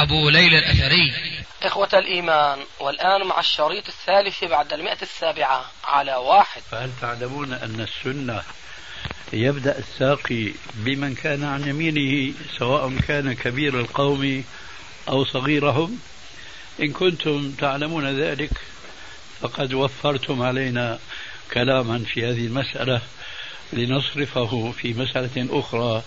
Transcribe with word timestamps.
أبو 0.00 0.28
ليلى 0.28 0.58
الأثري. 0.58 1.12
إخوة 1.62 1.88
الإيمان 1.92 2.58
والآن 2.80 3.26
مع 3.26 3.40
الشريط 3.40 3.88
الثالث 3.88 4.44
بعد 4.44 4.72
المئة 4.72 5.02
السابعة 5.02 5.64
على 5.84 6.14
واحد. 6.14 6.62
فهل 6.70 6.90
تعلمون 7.00 7.52
أن 7.52 7.80
السنة 7.80 8.42
يبدأ 9.32 9.78
الساقي 9.78 10.52
بمن 10.74 11.14
كان 11.14 11.44
عن 11.44 11.68
يمينه 11.68 12.34
سواء 12.58 12.92
كان 13.08 13.32
كبير 13.32 13.80
القوم 13.80 14.44
أو 15.08 15.24
صغيرهم؟ 15.24 15.98
إن 16.80 16.92
كنتم 16.92 17.52
تعلمون 17.52 18.20
ذلك 18.20 18.50
فقد 19.40 19.74
وفرتم 19.74 20.42
علينا 20.42 20.98
كلاما 21.52 21.98
في 21.98 22.24
هذه 22.24 22.46
المسألة 22.46 23.00
لنصرفه 23.72 24.72
في 24.72 24.94
مسألة 24.94 25.48
أخرى 25.60 26.02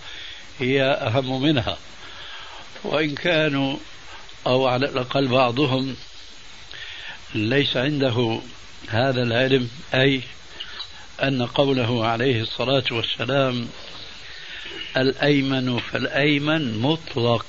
هي 0.60 0.84
أهم 0.84 1.42
منها. 1.42 1.78
وإن 2.84 3.16
كانوا 3.16 3.78
أو 4.48 4.68
على 4.68 4.86
الأقل 4.86 5.28
بعضهم 5.28 5.96
ليس 7.36 7.78
عنده 7.78 8.40
هذا 8.88 9.24
العلم 9.24 9.70
أي 9.94 10.22
أن 11.24 11.46
قوله 11.46 12.06
عليه 12.08 12.42
الصلاة 12.42 12.84
والسلام 12.92 13.70
الأيمن 14.98 15.80
فالأيمن 15.80 16.78
مطلق 16.78 17.46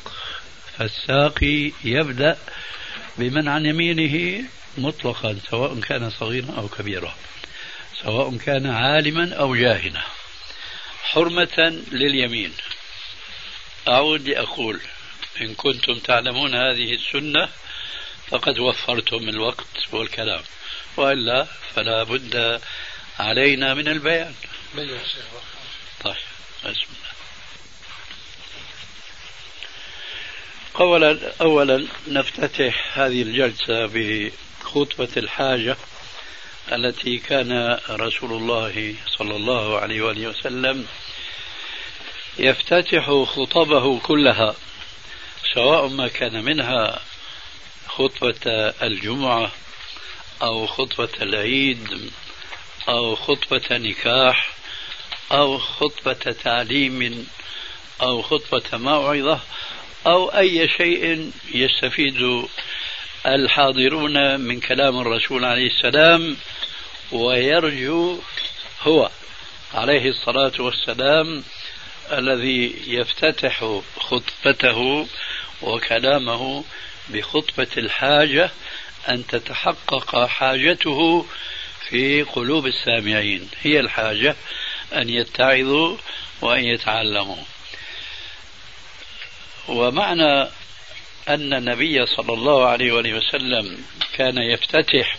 فالساقي 0.78 1.72
يبدأ 1.84 2.38
بمن 3.18 3.48
عن 3.48 3.66
يمينه 3.66 4.44
مطلقا 4.78 5.38
سواء 5.50 5.80
كان 5.80 6.10
صغيرا 6.10 6.54
أو 6.58 6.68
كبيرا 6.68 7.14
سواء 8.02 8.36
كان 8.36 8.66
عالما 8.66 9.34
أو 9.34 9.54
جاهلا 9.54 10.00
حرمة 11.02 11.82
لليمين. 11.92 12.52
أعود 13.88 14.28
لأقول 14.28 14.80
إن 15.40 15.54
كنتم 15.54 15.98
تعلمون 15.98 16.54
هذه 16.54 16.94
السنة 16.94 17.48
فقد 18.28 18.58
وفرتم 18.58 19.28
الوقت 19.28 19.92
والكلام 19.92 20.42
وإلا 20.96 21.46
فلا 21.74 22.02
بد 22.02 22.60
علينا 23.18 23.74
من 23.74 23.88
البيان. 23.88 24.34
طيب 26.04 26.16
بسم 26.64 26.70
الله. 26.70 27.14
أولا 30.80 31.32
أولا 31.40 31.86
نفتتح 32.08 32.98
هذه 32.98 33.22
الجلسة 33.22 33.86
بخطبة 33.86 35.08
الحاجة 35.16 35.76
التي 36.72 37.18
كان 37.18 37.78
رسول 37.90 38.32
الله 38.32 38.94
صلى 39.18 39.36
الله 39.36 39.78
عليه 39.80 40.02
وآله 40.02 40.26
وسلم 40.26 40.86
يفتتح 42.38 43.10
خطبه 43.24 43.98
كلها. 43.98 44.54
سواء 45.54 45.88
ما 45.88 46.08
كان 46.08 46.44
منها 46.44 47.00
خطبة 47.88 48.72
الجمعة 48.82 49.52
أو 50.42 50.66
خطبة 50.66 51.08
العيد 51.22 52.10
أو 52.88 53.16
خطبة 53.16 53.76
نكاح 53.78 54.48
أو 55.32 55.58
خطبة 55.58 56.32
تعليم 56.44 57.26
أو 58.02 58.22
خطبة 58.22 58.78
موعظة 58.78 59.40
أو 60.06 60.28
أي 60.28 60.68
شيء 60.68 61.30
يستفيد 61.54 62.46
الحاضرون 63.26 64.40
من 64.40 64.60
كلام 64.60 65.00
الرسول 65.00 65.44
عليه 65.44 65.66
السلام 65.66 66.36
ويرجو 67.12 68.18
هو 68.82 69.10
عليه 69.74 70.08
الصلاة 70.08 70.52
والسلام 70.58 71.44
الذي 72.12 72.74
يفتتح 72.86 73.80
خطبته 74.00 75.06
وكلامه 75.64 76.64
بخطبة 77.08 77.68
الحاجة 77.76 78.50
أن 79.08 79.26
تتحقق 79.26 80.26
حاجته 80.26 81.26
في 81.88 82.22
قلوب 82.22 82.66
السامعين. 82.66 83.50
هي 83.62 83.80
الحاجة 83.80 84.36
أن 84.92 85.08
يتعظوا 85.08 85.96
وأن 86.40 86.64
يتعلموا. 86.64 87.44
ومعنى 89.68 90.48
أن 91.28 91.54
النبي 91.54 92.06
صلى 92.06 92.32
الله 92.32 92.66
عليه 92.66 92.92
وسلم 92.92 93.84
كان 94.14 94.38
يفتتح 94.38 95.18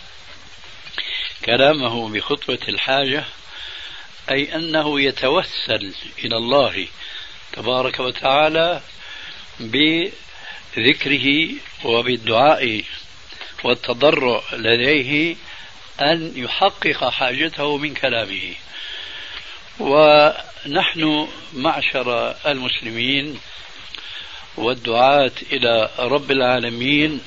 كلامه 1.44 2.08
بخطبة 2.08 2.58
الحاجة 2.68 3.24
أي 4.30 4.54
أنه 4.54 5.00
يتوسل 5.00 5.94
إلى 6.24 6.36
الله 6.36 6.86
تبارك 7.52 8.00
وتعالى 8.00 8.80
بذكره 10.76 11.48
وبالدعاء 11.84 12.82
والتضرع 13.64 14.42
لديه 14.52 15.36
أن 16.00 16.32
يحقق 16.36 17.08
حاجته 17.08 17.76
من 17.76 17.94
كلامه. 17.94 18.54
ونحن 19.80 21.28
معشر 21.52 22.36
المسلمين 22.46 23.38
والدعاة 24.56 25.32
إلى 25.52 25.90
رب 25.98 26.30
العالمين 26.30 27.20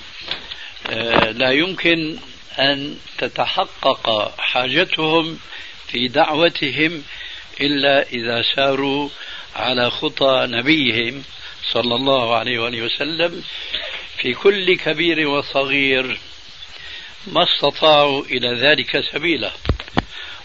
آه، 0.90 1.32
لا 1.32 1.52
يمكن 1.52 2.18
أن 2.60 2.98
تتحقق 3.18 4.36
حاجتهم 4.40 5.40
في 5.88 6.08
دعوتهم 6.08 7.04
إلا 7.62 8.10
إذا 8.10 8.42
ساروا 8.56 9.10
على 9.56 9.90
خطى 9.90 10.48
نبيهم. 10.50 11.24
صلى 11.74 11.96
الله 11.96 12.36
عليه 12.36 12.60
وآله 12.60 12.82
وسلم 12.82 13.44
في 14.18 14.34
كل 14.34 14.76
كبير 14.76 15.28
وصغير 15.28 16.20
ما 17.28 17.44
استطاعوا 17.44 18.24
إلى 18.26 18.54
ذلك 18.54 19.04
سبيلا. 19.14 19.52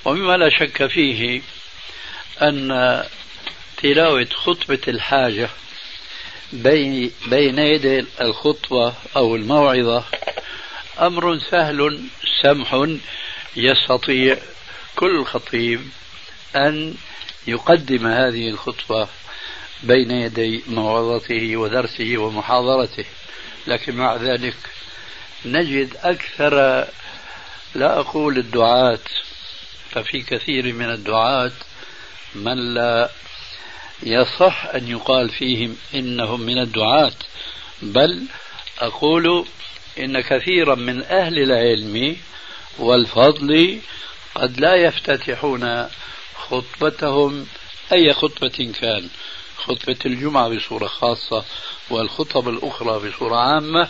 ومما 0.04 0.36
لا 0.36 0.50
شك 0.50 0.86
فيه 0.86 1.42
أن 2.42 3.04
تلاوة 3.76 4.28
خطبة 4.34 4.80
الحاجة 4.88 5.50
بين 6.52 7.10
بين 7.26 7.58
يدي 7.58 8.04
الخطبة 8.20 8.94
أو 9.16 9.36
الموعظة 9.36 10.04
أمر 11.00 11.38
سهل 11.38 12.00
سمح 12.42 12.86
يستطيع 13.56 14.36
كل 14.96 15.24
خطيب 15.24 15.88
أن 16.56 16.94
يقدم 17.46 18.06
هذه 18.06 18.48
الخطبة 18.48 19.08
بين 19.84 20.10
يدي 20.10 20.62
موعظته 20.68 21.56
ودرسه 21.56 22.18
ومحاضرته. 22.18 23.04
لكن 23.66 23.96
مع 23.96 24.16
ذلك 24.16 24.56
نجد 25.44 25.96
أكثر 26.02 26.86
لا 27.74 28.00
أقول 28.00 28.38
الدعاة 28.38 28.98
ففي 29.90 30.22
كثير 30.22 30.72
من 30.72 30.90
الدعاة 30.90 31.52
من 32.34 32.74
لا 32.74 33.10
يصح 34.02 34.66
أن 34.74 34.88
يقال 34.88 35.28
فيهم 35.28 35.76
إنهم 35.94 36.40
من 36.40 36.58
الدعاة. 36.58 37.12
بل 37.82 38.22
أقول 38.78 39.46
إن 39.98 40.20
كثيرا 40.20 40.75
من 40.75 41.02
أهل 41.02 41.38
العلم 41.38 42.16
والفضل 42.78 43.80
قد 44.34 44.60
لا 44.60 44.75
يفتتحون 44.75 45.88
خطبتهم 46.37 47.46
أي 47.92 48.12
خطبة 48.14 48.72
كان. 48.80 49.08
خطبة 49.56 49.96
الجمعة 50.06 50.48
بصورة 50.48 50.86
خاصة 50.86 51.44
والخطب 51.90 52.48
الأخرى 52.48 53.08
بصورة 53.08 53.36
عامة 53.36 53.88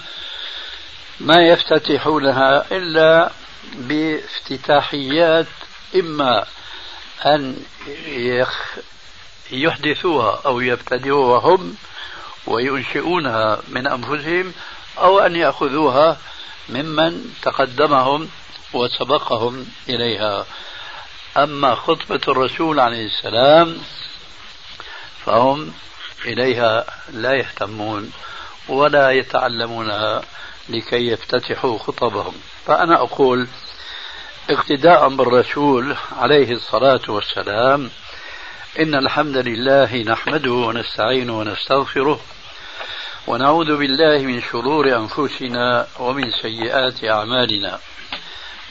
ما 1.21 1.37
يفتتحونها 1.37 2.67
إلا 2.73 3.31
بافتتاحيات 3.75 5.47
إما 5.95 6.47
أن 7.27 7.57
يحدثوها 9.51 10.41
أو 10.47 10.61
يبتدئوها 10.61 11.41
هم 11.41 11.77
وينشئونها 12.47 13.63
من 13.69 13.87
أنفسهم 13.87 14.53
أو 14.99 15.19
أن 15.19 15.37
يأخذوها 15.37 16.19
ممن 16.69 17.35
تقدمهم 17.43 18.29
وسبقهم 18.73 19.67
إليها. 19.89 20.47
أما 21.37 21.75
خطبة 21.75 22.21
الرسول 22.29 22.81
عليه 22.81 23.07
السلام 23.07 23.79
فهم 25.27 25.73
إليها 26.25 26.85
لا 27.13 27.33
يهتمون 27.33 28.13
ولا 28.69 29.11
يتعلمونها 29.11 30.23
لكي 30.69 31.09
يفتتحوا 31.09 31.79
خطبهم. 31.79 32.35
فأنا 32.67 33.03
أقول 33.03 33.49
اقتداء 34.51 35.09
بالرسول 35.09 35.97
عليه 36.21 36.53
الصلاة 36.53 37.01
والسلام 37.09 37.91
إن 38.81 38.95
الحمد 38.95 39.37
لله 39.37 39.97
نحمده 40.03 40.53
ونستعينه 40.53 41.39
ونستغفره 41.39 42.21
ونعوذ 43.27 43.77
بالله 43.77 44.19
من 44.19 44.43
شرور 44.43 44.97
أنفسنا 44.97 45.87
ومن 45.99 46.31
سيئات 46.43 47.05
أعمالنا. 47.05 47.79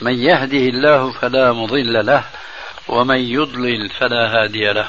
من 0.00 0.14
يهده 0.18 0.58
الله 0.58 1.12
فلا 1.12 1.52
مضل 1.52 2.06
له 2.06 2.24
ومن 2.88 3.18
يضلل 3.18 3.88
فلا 3.88 4.42
هادي 4.42 4.72
له. 4.72 4.88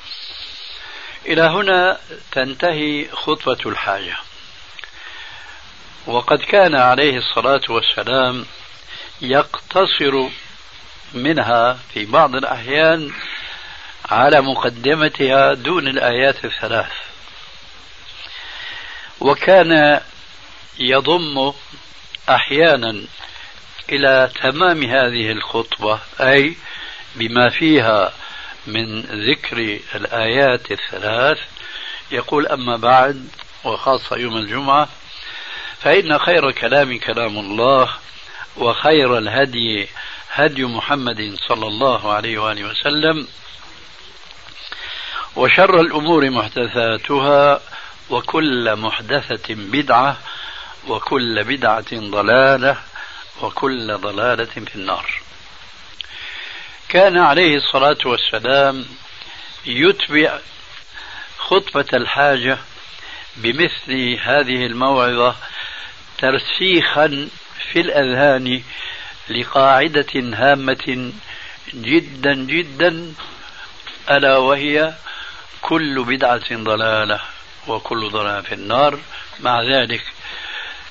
إلى 1.25 1.41
هنا 1.41 1.97
تنتهي 2.31 3.07
خطبة 3.11 3.57
الحاجة. 3.65 4.17
وقد 6.07 6.39
كان 6.39 6.75
عليه 6.75 7.17
الصلاة 7.17 7.61
والسلام 7.69 8.45
يقتصر 9.21 10.29
منها 11.13 11.79
في 11.93 12.05
بعض 12.05 12.35
الأحيان 12.35 13.11
على 14.09 14.41
مقدمتها 14.41 15.53
دون 15.53 15.87
الآيات 15.87 16.45
الثلاث. 16.45 16.91
وكان 19.19 20.01
يضم 20.79 21.53
أحيانا 22.29 23.03
إلى 23.89 24.31
تمام 24.41 24.83
هذه 24.83 25.31
الخطبة 25.31 25.99
أي 26.19 26.55
بما 27.15 27.49
فيها 27.49 28.13
من 28.67 29.01
ذكر 29.01 29.79
الآيات 29.95 30.71
الثلاث 30.71 31.39
يقول 32.11 32.47
أما 32.47 32.77
بعد 32.77 33.27
وخاصة 33.63 34.17
يوم 34.17 34.37
الجمعة 34.37 34.89
فإن 35.79 36.19
خير 36.19 36.51
كلام 36.51 36.99
كلام 36.99 37.37
الله 37.39 37.89
وخير 38.57 39.17
الهدي 39.17 39.87
هدي 40.31 40.65
محمد 40.65 41.35
صلى 41.47 41.67
الله 41.67 42.13
عليه 42.13 42.37
وآله 42.37 42.63
وسلم 42.63 43.27
وشر 45.35 45.81
الأمور 45.81 46.29
محدثاتها 46.29 47.61
وكل 48.09 48.75
محدثة 48.75 49.55
بدعة 49.55 50.17
وكل 50.87 51.43
بدعة 51.43 51.91
ضلالة 51.93 52.77
وكل 53.41 53.97
ضلالة 53.97 54.45
في 54.45 54.75
النار 54.75 55.21
كان 56.91 57.17
عليه 57.17 57.57
الصلاة 57.57 57.97
والسلام 58.05 58.85
يتبع 59.65 60.39
خطبة 61.37 61.85
الحاجة 61.93 62.57
بمثل 63.35 64.19
هذه 64.21 64.65
الموعظة 64.65 65.35
ترسيخا 66.17 67.29
في 67.71 67.79
الأذهان 67.81 68.61
لقاعدة 69.29 70.07
هامة 70.15 71.11
جدا 71.73 72.33
جدا 72.33 73.13
ألا 74.11 74.37
وهي 74.37 74.93
كل 75.61 76.03
بدعة 76.03 76.55
ضلالة 76.55 77.19
وكل 77.67 78.09
ضلالة 78.09 78.41
في 78.41 78.55
النار. 78.55 78.99
مع 79.39 79.61
ذلك 79.61 80.03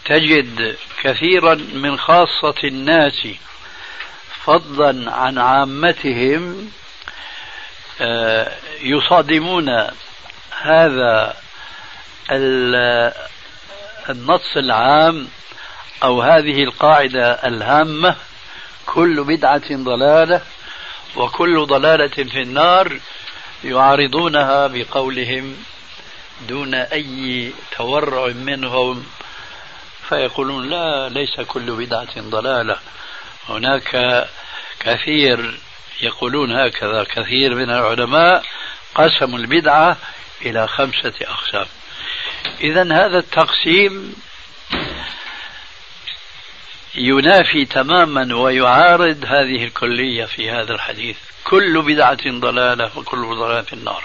تجد 0.05 0.77
كثيرا 1.03 1.55
من 1.55 1.99
خاصة 1.99 2.55
الناس 2.65 3.29
فضلا 4.45 5.13
عن 5.13 5.39
عامتهم 5.39 6.71
آه، 8.01 8.53
يصادمون 8.81 9.87
هذا 10.61 11.37
النص 14.11 14.57
العام 14.57 15.29
أو 16.03 16.23
هذه 16.23 16.65
القاعدة 16.65 17.33
الهامة. 17.33 18.17
كل 18.87 19.25
بدعة 19.25 19.77
ضلالة 19.77 20.43
وكل 21.17 21.67
ضلالة 21.67 22.25
في 22.25 22.43
النار 22.43 23.01
يعارضونها 23.65 24.67
بقولهم 24.67 25.57
دون 26.49 26.75
أي 26.75 27.53
تورع 27.77 28.27
منهم 28.27 29.07
فيقولون 30.09 30.69
لا 30.69 31.09
ليس 31.09 31.41
كل 31.41 31.71
بدعة 31.71 32.21
ضلالة. 32.21 32.77
هناك 33.51 34.27
كثير 34.81 35.61
يقولون 36.03 36.53
هكذا 36.53 37.05
كثير 37.05 37.55
من 37.55 37.71
العلماء 37.71 38.45
قسموا 38.95 39.39
البدعة 39.39 39.97
إلى 40.43 40.69
خمسة 40.69 41.13
أقسام. 41.23 41.67
إذا 42.61 42.83
هذا 42.83 43.19
التقسيم 43.19 44.15
ينافي 46.95 47.65
تماما 47.65 48.37
ويعارض 48.37 49.25
هذه 49.25 49.65
الكلية 49.65 50.25
في 50.25 50.51
هذا 50.51 50.75
الحديث. 50.75 51.17
كل 51.45 51.83
بدعة 51.83 52.31
ضلالة 52.41 52.99
وكل 52.99 53.27
ضلالة 53.27 53.63
في 53.63 53.73
النار. 53.73 54.05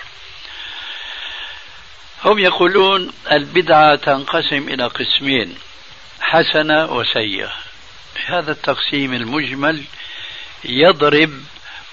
هم 2.23 2.39
يقولون 2.39 3.13
البدعة 3.31 3.95
تنقسم 3.95 4.69
إلى 4.69 4.87
قسمين 4.87 5.57
حسنة 6.21 6.85
وسيئة. 6.91 7.64
هذا 8.25 8.51
التقسيم 8.51 9.13
المجمل 9.13 9.83
يضرب 10.63 11.31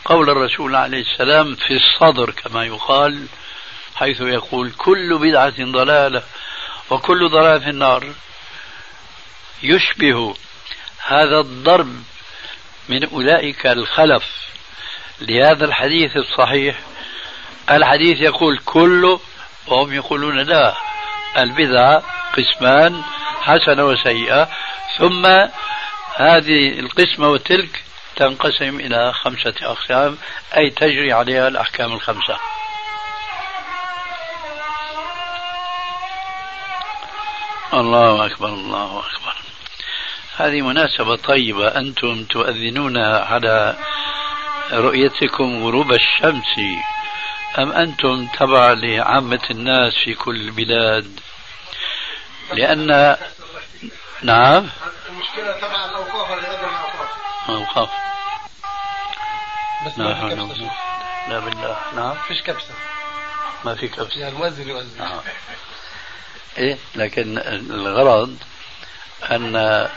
قول 0.05 0.31
الرسول 0.31 0.77
عليه 0.77 1.01
السلام 1.01 1.55
في 1.55 1.75
الصدر 1.75 2.31
كما 2.31 2.65
يقال 2.65 3.27
حيث 3.97 4.21
يقول 4.21 4.71
كل 4.71 5.19
بدعة 5.19 5.55
ضلالة 5.65 6.23
وكل 6.91 7.29
ضلالة 7.29 7.59
في 7.59 7.71
النار. 7.71 8.13
يشبه 9.63 10.35
هذا 11.07 11.41
الضرب 11.41 12.03
من 12.89 13.09
أولئك 13.09 13.67
الخلف 13.67 14.25
لهذا 15.21 15.65
الحديث 15.65 16.17
الصحيح. 16.17 16.79
الحديث 17.71 18.21
يقول 18.21 18.59
كله 18.59 19.21
وهم 19.67 19.93
يقولون 19.93 20.39
لا 20.39 20.75
البدعة 21.39 22.03
قسمان 22.37 23.03
حسنة 23.41 23.85
وسيئة. 23.85 24.49
ثم 24.99 25.27
هذه 26.17 26.79
القسمة 26.79 27.29
وتلك 27.29 27.85
تنقسم 28.17 28.81
إلى 28.81 29.13
خمسة 29.13 29.55
أقسام 29.63 30.19
أي 30.57 30.71
تجري 30.71 31.13
عليها 31.13 31.49
الأحكام 31.49 31.93
الخمسة. 31.93 32.39
الله 37.75 38.27
أكبر 38.27 38.49
الله 38.49 38.99
أكبر. 38.99 39.37
هذه 40.37 40.61
مناسبة 40.61 41.17
طيبة 41.17 41.69
أنتم 41.69 42.25
تؤذنون 42.25 42.97
على 42.99 43.77
رؤيتكم 44.73 45.65
غروب 45.65 45.93
الشمس 45.93 46.59
أم 47.59 47.73
أنتم 47.73 48.27
تبع 48.27 48.73
لعامة 48.73 49.41
الناس 49.51 49.93
في 50.05 50.15
كل 50.15 50.41
البلاد 50.41 51.21
لأن 52.53 53.17
نعم. 54.23 54.69
المشكلة 55.09 55.53
تبع 55.53 55.85
الأوقاف 55.85 56.31
ولا 56.31 56.41
غير 56.41 56.59
الأوقاف؟ 56.59 57.11
أوقاف 57.49 57.91
بس 59.87 59.99
ما 59.99 60.15
في 60.15 60.35
كبسة. 60.37 60.71
لا 61.29 61.39
بالله. 61.39 61.77
نعم. 61.97 62.15
فيش 62.29 62.43
كبسة. 62.43 62.75
ما 63.65 63.75
في 63.75 63.89
كبسة. 63.89 64.21
يعني 64.21 64.35
المؤذن 64.35 64.69
يؤذن. 64.69 65.01
آه. 65.01 65.23
إيه 66.59 66.79
لكن 66.95 67.39
الغرض 67.71 68.37
أن 69.31 69.89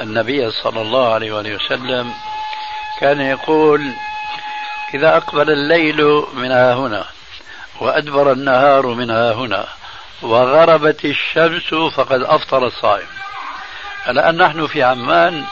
النبي 0.00 0.50
صلى 0.50 0.80
الله 0.80 1.14
عليه 1.14 1.32
وآله 1.32 1.54
وسلم 1.54 2.14
كان 3.00 3.20
يقول 3.20 3.92
إذا 4.94 5.16
أقبل 5.16 5.50
الليل 5.50 6.24
من 6.34 6.50
ها 6.50 6.74
هنا 6.74 7.04
وأدبر 7.80 8.32
النهار 8.32 8.86
من 8.86 9.10
ها 9.10 9.32
هنا 9.32 9.68
وغربت 10.22 11.04
الشمس 11.04 11.74
فقد 11.74 12.22
أفطر 12.22 12.66
الصائم. 12.66 13.06
الآن 14.08 14.36
نحن 14.36 14.66
في 14.66 14.82
عمان 14.82 15.44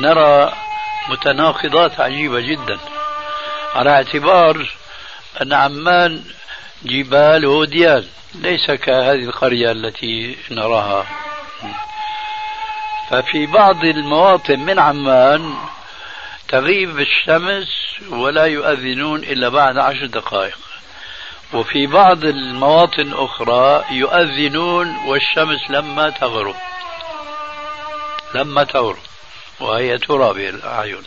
نرى 0.00 0.52
متناقضات 1.08 2.00
عجيبة 2.00 2.40
جدا. 2.40 2.78
على 3.74 3.90
اعتبار 3.90 4.66
أن 5.42 5.52
عمان 5.52 6.24
جبال 6.82 7.46
وديان 7.46 8.06
ليس 8.34 8.70
كهذه 8.70 9.24
القرية 9.24 9.72
التي 9.72 10.38
نراها. 10.50 11.06
ففي 13.10 13.46
بعض 13.46 13.84
المواطن 13.84 14.60
من 14.60 14.78
عمان 14.78 15.54
تغيب 16.48 17.00
الشمس 17.00 17.68
ولا 18.10 18.44
يؤذنون 18.44 19.18
إلا 19.18 19.48
بعد 19.48 19.78
عشر 19.78 20.06
دقائق. 20.06 20.58
وفي 21.52 21.86
بعض 21.86 22.24
المواطن 22.24 23.12
أخرى 23.12 23.84
يؤذنون 23.90 24.96
والشمس 25.06 25.70
لما 25.70 26.10
تغرب. 26.10 26.56
لما 28.34 28.64
تغرب. 28.64 28.98
وهي 29.60 29.98
ترى 29.98 30.32
بالأعين 30.32 31.02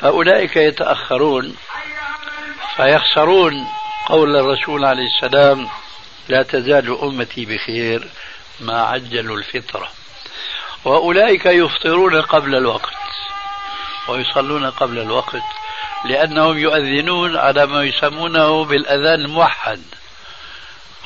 فأولئك 0.00 0.56
يتأخرون. 0.56 1.56
فيخسرون 2.76 3.66
قول 4.06 4.36
الرسول 4.36 4.84
عليه 4.84 5.06
السلام 5.06 5.68
لا 6.28 6.42
تزال 6.42 6.98
أمتي 7.02 7.44
بخير 7.44 8.08
ما 8.60 8.82
عجلوا 8.82 9.36
الفطرة. 9.36 9.90
وأولئك 10.84 11.46
يفطرون 11.46 12.20
قبل 12.20 12.54
الوقت. 12.54 12.94
ويصلون 14.08 14.70
قبل 14.70 14.98
الوقت. 14.98 15.42
لأنهم 16.04 16.58
يؤذنون 16.58 17.36
على 17.36 17.66
ما 17.66 17.84
يسمونه 17.84 18.64
بالأذان 18.64 19.20
الموحد. 19.20 19.82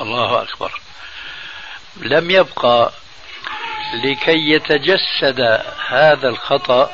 الله 0.01 0.43
أكبر. 0.43 0.81
لم 1.97 2.31
يبقى 2.31 2.93
لكي 4.05 4.51
يتجسد 4.51 5.41
هذا 5.89 6.29
الخطأ 6.29 6.91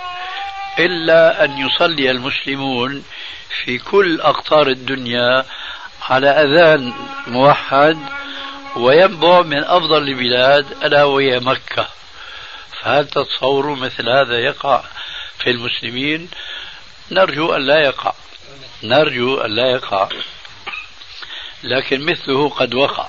إلا 0.79 1.45
أن 1.45 1.59
يصلي 1.59 2.11
المسلمون 2.11 3.05
في 3.65 3.79
كل 3.79 4.21
أقطار 4.21 4.69
الدنيا 4.69 5.45
على 6.03 6.29
أذان 6.31 6.93
موحد 7.27 7.99
وينبع 8.77 9.43
من 9.43 9.65
أفضل 9.65 10.03
البلاد 10.03 10.85
ألا 10.85 11.05
وهي 11.05 11.41
مكة. 11.41 11.89
فهل 12.81 13.09
تتصوروا 13.09 13.77
مثل 13.77 14.09
هذا 14.09 14.39
يقع 14.39 14.83
في 15.39 15.51
المسلمين؟ 15.51 16.31
نرجو 17.11 17.55
أن 17.55 17.67
لا 17.67 17.81
يقع. 17.81 18.13
نرجو 18.83 19.41
أن 19.41 19.51
لا 19.51 19.71
يقع. 19.71 20.09
لكن 21.63 22.01
مثله 22.01 22.49
قد 22.49 22.75
وقع 22.75 23.09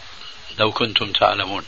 لو 0.59 0.71
كنتم 0.71 1.11
تعلمون. 1.11 1.65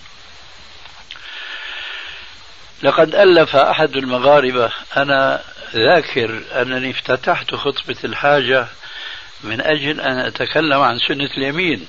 لقد 2.84 3.16
ألف 3.16 3.56
أحد 3.56 3.96
المغاربة. 3.96 4.72
أنا 4.98 5.44
ذاكر 5.76 6.44
أنني 6.52 6.92
افتتحت 6.92 7.56
خطبة 7.56 7.96
الحاجة 8.04 8.68
من 9.44 9.62
أجل 9.62 10.02
أن 10.02 10.20
أتكلم 10.20 10.82
عن 10.82 11.00
سنة 11.00 11.30
اليمين. 11.38 11.88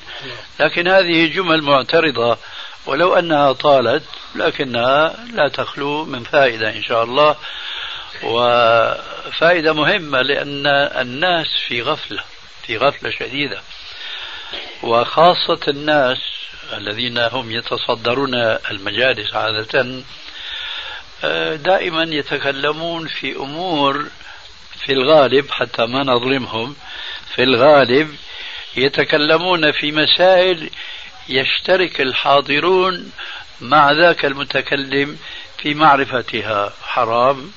لكن 0.60 0.88
هذه 0.88 1.26
جمل 1.26 1.62
معترضة. 1.62 2.38
ولو 2.86 3.14
أنها 3.14 3.52
طالت 3.52 4.04
لكنها 4.34 5.16
لا 5.32 5.48
تخلو 5.48 6.04
من 6.04 6.24
فائدة 6.24 6.70
إن 6.70 6.82
شاء 6.82 7.04
الله. 7.04 7.36
وفائدة 8.22 9.72
مهمة 9.72 10.22
لأن 10.22 10.66
الناس 11.00 11.46
في 11.68 11.82
غفلة 11.82 12.24
في 12.66 12.76
غفلة 12.76 13.10
شديدة. 13.10 13.60
وخاصة 14.82 15.60
الناس 15.68 16.18
الذين 16.72 17.18
هم 17.18 17.50
يتصدرون 17.50 18.34
المجالس 18.70 19.34
عادة 19.34 20.02
دائما 21.56 22.02
يتكلمون 22.02 23.08
في 23.08 23.36
أمور 23.36 24.06
في 24.86 24.92
الغالب 24.92 25.50
حتى 25.50 25.86
ما 25.86 26.02
نظلمهم 26.04 26.76
في 27.34 27.42
الغالب 27.42 28.16
يتكلمون 28.76 29.72
في 29.72 29.92
مسائل 29.92 30.70
يشترك 31.28 32.00
الحاضرون 32.00 33.12
مع 33.60 33.90
ذاك 33.92 34.24
المتكلم 34.24 35.18
في 35.58 35.74
معرفتها. 35.74 36.72
حرام. 36.82 37.52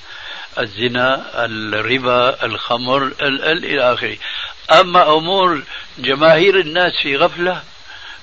الزنا 0.60 1.46
الربا 1.46 2.46
الخمر 2.46 3.14
إلى 3.22 3.94
آخره. 3.94 4.18
أما 4.72 5.14
أمور 5.18 5.64
جماهير 5.98 6.60
الناس 6.60 6.94
في 7.04 7.18
غفلة 7.18 7.64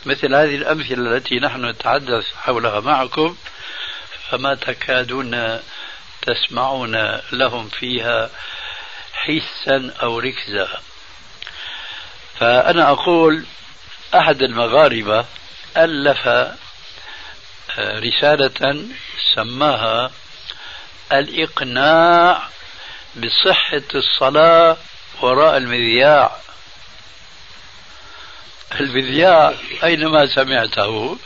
مثل 0.06 0.34
هذه 0.34 0.56
الأمثلة 0.56 1.16
التي 1.16 1.40
نحن 1.40 1.64
نتحدث 1.64 2.24
حولها 2.42 2.80
معكم 2.80 3.36
فما 4.30 4.54
تكادون 4.54 5.60
تسمعون 6.22 7.20
لهم 7.32 7.68
فيها 7.68 8.30
حسا 9.12 9.94
أو 10.02 10.18
ركزا. 10.18 10.68
فأنا 12.38 12.90
أقول 12.90 13.44
أحد 14.14 14.42
المغاربة 14.42 15.24
ألف 15.76 16.28
رسالة 17.78 18.84
سماها 19.34 20.10
الإقناع 21.12 22.42
بصحة 23.16 23.82
الصلاة 23.94 24.76
وراء 25.20 25.56
المذياع. 25.56 26.36
المذياع 28.80 29.54
أينما 29.84 30.26
سمعته 30.26 31.18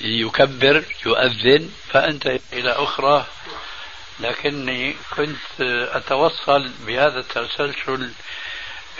يكبر 0.00 0.84
يؤذن 1.06 1.70
فأنت 1.90 2.26
إلى 2.52 2.70
أخرى. 2.72 3.26
لكني 4.20 4.96
كنت 5.16 5.60
أتوصل 5.92 6.70
بهذا 6.86 7.20
التسلسل 7.20 8.10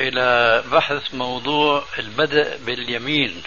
إلى 0.01 0.63
بحث 0.73 1.15
موضوع 1.15 1.85
البدء 1.99 2.57
باليمين. 2.57 3.43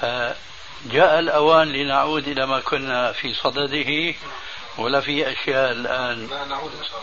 فجاء 0.00 1.18
الأوان 1.18 1.72
لنعود 1.72 2.28
إلى 2.28 2.46
ما 2.46 2.60
كنا 2.60 3.12
في 3.12 3.34
صدده. 3.34 4.14
ولا 4.78 5.00
في 5.00 5.32
أشياء 5.32 5.72
الآن. 5.72 6.28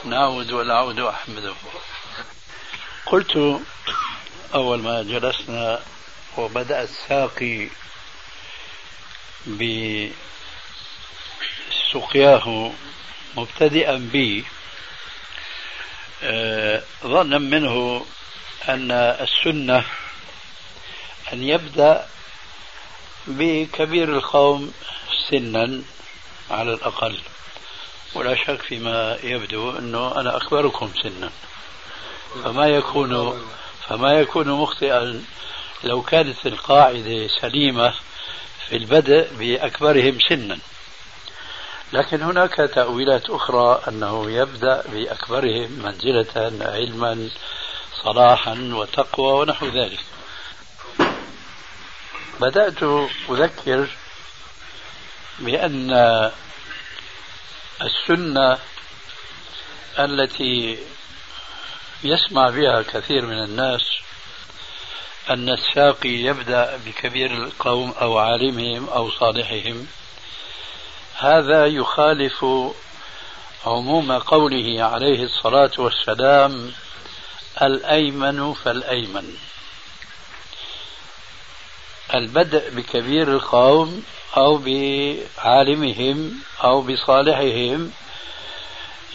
نعود 0.06 0.52
ونعود 0.52 1.00
أحمده 1.00 1.54
قلت 3.06 3.62
أول 4.54 4.80
ما 4.80 5.04
جلسنا 5.04 5.80
وبدأ 6.38 6.84
الساقي 6.84 7.70
بسقياه 11.84 12.72
مبتدئا 13.38 13.96
بي 13.96 14.46
آه، 16.24 16.84
ظنا 17.04 17.38
منه 17.38 18.06
أن 18.70 18.92
السنة 18.92 19.86
أن 21.34 21.44
يبدأ 21.44 22.08
بكبير 23.28 24.18
القوم 24.18 24.74
سنا 25.30 25.82
على 26.52 26.74
الأقل. 26.74 27.20
ولا 28.16 28.36
شك 28.36 28.62
فيما 28.62 29.18
يبدو 29.24 29.72
أنه 29.78 30.20
أنا 30.20 30.38
أكبركم 30.38 30.92
سنا. 31.04 31.30
فما 32.44 32.68
يكون 32.68 33.42
فما 33.88 34.12
يكون 34.12 34.50
مخطئا 34.50 35.24
لو 35.84 36.02
كانت 36.02 36.46
القاعدة 36.46 37.28
سليمة 37.28 37.94
في 38.68 38.76
البدء 38.76 39.28
بأكبرهم 39.40 40.20
سنا. 40.30 40.58
لكن 41.94 42.22
هناك 42.22 42.56
تأويلات 42.56 43.30
أخرى 43.30 43.82
أنه 43.88 44.32
يبدأ 44.32 44.84
بأكبرهم 44.88 45.72
منزلة 45.72 46.52
علما 46.62 47.30
صلاحا 48.04 48.70
وتقوى 48.74 49.34
ونحو 49.34 49.68
ذلك. 49.68 50.00
بدأت 52.42 52.84
أذكر 53.30 53.88
بأن 55.40 55.92
السنة 57.82 58.58
التي 60.00 60.80
يسمع 62.04 62.50
بها 62.50 62.82
كثير 62.82 63.26
من 63.26 63.44
الناس 63.44 63.82
أن 65.30 65.50
الساقي 65.50 66.10
يبدأ 66.10 66.80
بكبير 66.86 67.34
القوم 67.44 67.94
أو 68.02 68.18
عالمهم 68.18 68.90
أو 68.90 69.12
صالحهم. 69.12 69.88
هذا 71.18 71.66
يخالف 71.66 72.46
عموم 73.66 74.12
قوله 74.12 74.84
عليه 74.84 75.24
الصلاة 75.24 75.72
والسلام 75.78 76.74
الأيمن 77.62 78.54
فالأيمن. 78.54 79.38
البدء 82.14 82.70
بكبير 82.70 83.34
القوم 83.34 84.04
أو 84.38 84.58
بعالمهم 84.58 86.34
أو 86.64 86.82
بصالحهم 86.82 87.92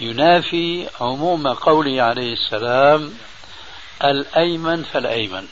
ينافي 0.00 0.88
عموم 1.00 1.48
قوله 1.48 2.02
عليه 2.02 2.32
السلام 2.32 3.14
الأيمن 4.04 4.82
فالأيمن. 4.82 5.48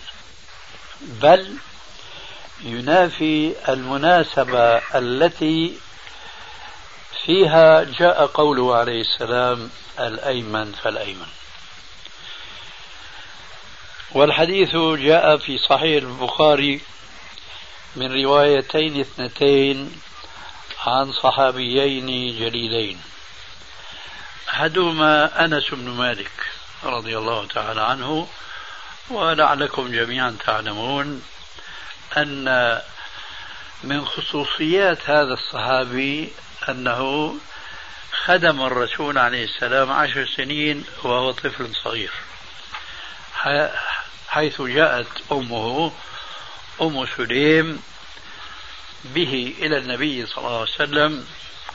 بل 1.00 1.56
ينافي 2.64 3.54
المناسبة 3.68 4.76
التي 4.94 5.78
فيها 7.24 7.84
جاء 7.84 8.26
قوله 8.26 8.76
عليه 8.76 9.00
السلام 9.00 9.70
الأيمن 10.00 10.72
فالأيمن. 10.72 11.26
والحديث 14.12 14.76
جاء 14.76 15.36
في 15.36 15.58
صحيح 15.58 16.02
البخاري 16.02 16.80
من 17.96 18.24
روايتين 18.24 19.00
اثنتين 19.00 20.00
عن 20.86 21.12
صحابيين 21.12 22.06
جليلين. 22.38 23.00
أحدهما 24.48 25.44
أنس 25.44 25.70
بن 25.70 25.88
مالك 25.90 26.30
رضي 26.84 27.18
الله 27.18 27.46
تعالى 27.46 27.80
عنه 27.80 28.28
ولعلكم 29.10 29.92
جميعا 29.92 30.36
تعلمون 30.46 31.22
أن 32.16 32.80
من 33.84 34.04
خصوصيات 34.04 35.10
هذا 35.10 35.34
الصحابي 35.34 36.32
أنه 36.68 37.34
خدم 38.24 38.62
الرسول 38.62 39.18
عليه 39.18 39.44
السلام 39.44 39.92
عشر 39.92 40.26
سنين 40.36 40.84
وهو 41.02 41.30
طفل 41.30 41.74
صغير. 41.84 42.10
حيث 44.28 44.62
جاءت 44.62 45.08
أمه 45.32 45.92
أم 46.82 47.06
سليم 47.16 47.82
به 49.04 49.54
إلى 49.58 49.78
النبي 49.78 50.26
صلى 50.26 50.38
الله 50.38 50.60
عليه 50.60 50.70
وسلم 50.70 51.26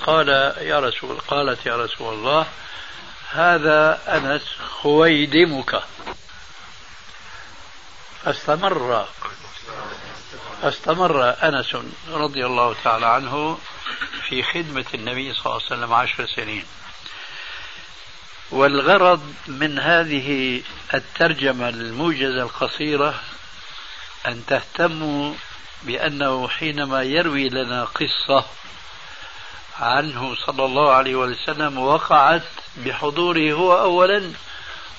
قال 0.06 0.28
يا 0.62 0.80
رسول 0.80 1.18
قالت 1.18 1.66
يا 1.66 1.78
رسول 1.78 2.14
الله 2.14 2.48
هذا 3.32 4.02
أنس 4.08 4.44
خويدمك. 4.82 5.84
فاستمر 8.24 9.08
استمر 10.64 11.30
أنس 11.30 11.78
رضي 12.10 12.46
الله 12.46 12.76
تعالى 12.84 13.06
عنه 13.06 13.60
في 14.30 14.44
خدمة 14.44 14.86
النبي 14.94 15.34
صلى 15.34 15.46
الله 15.46 15.56
عليه 15.56 15.66
وسلم 15.66 15.94
عشر 15.94 16.26
سنين. 16.26 16.66
والغرض 18.52 19.34
من 19.48 19.80
هذه 19.80 20.62
الترجمة 20.94 21.70
الموجزة 21.70 22.42
القصيرة 22.44 23.22
أن 24.28 24.46
تهتموا 24.46 25.34
بأنه 25.84 26.48
حينما 26.48 27.04
يروي 27.04 27.50
لنا 27.50 27.86
قصة 27.86 28.46
عنه 29.80 30.36
صلى 30.46 30.66
الله 30.66 30.92
عليه 30.92 31.16
وسلم 31.16 31.78
وقعت 31.78 32.44
بحضوره 32.78 33.52
هو 33.52 33.82
أولا 33.82 34.32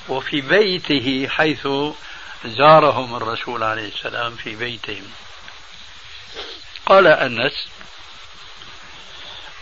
وفي 0.08 0.40
بيته 0.40 1.28
حيث 1.28 1.68
زارهم 2.44 3.14
الرسول 3.14 3.62
عليه 3.62 3.88
السلام 3.88 4.36
في 4.36 4.56
بيتهم. 4.56 5.04
قال 6.86 7.06
أنس 7.06 7.68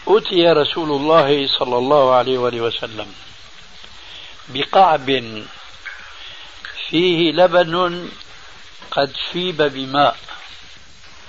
أتي 0.08 0.52
رسول 0.52 0.90
الله 0.90 1.46
صلى 1.58 1.78
الله 1.78 2.14
عليه 2.14 2.38
وسلم 2.38 3.14
بقعب 4.48 5.06
فيه 6.88 7.32
لبن 7.32 8.08
قد 8.90 9.12
شيب 9.32 9.62
بماء. 9.62 10.16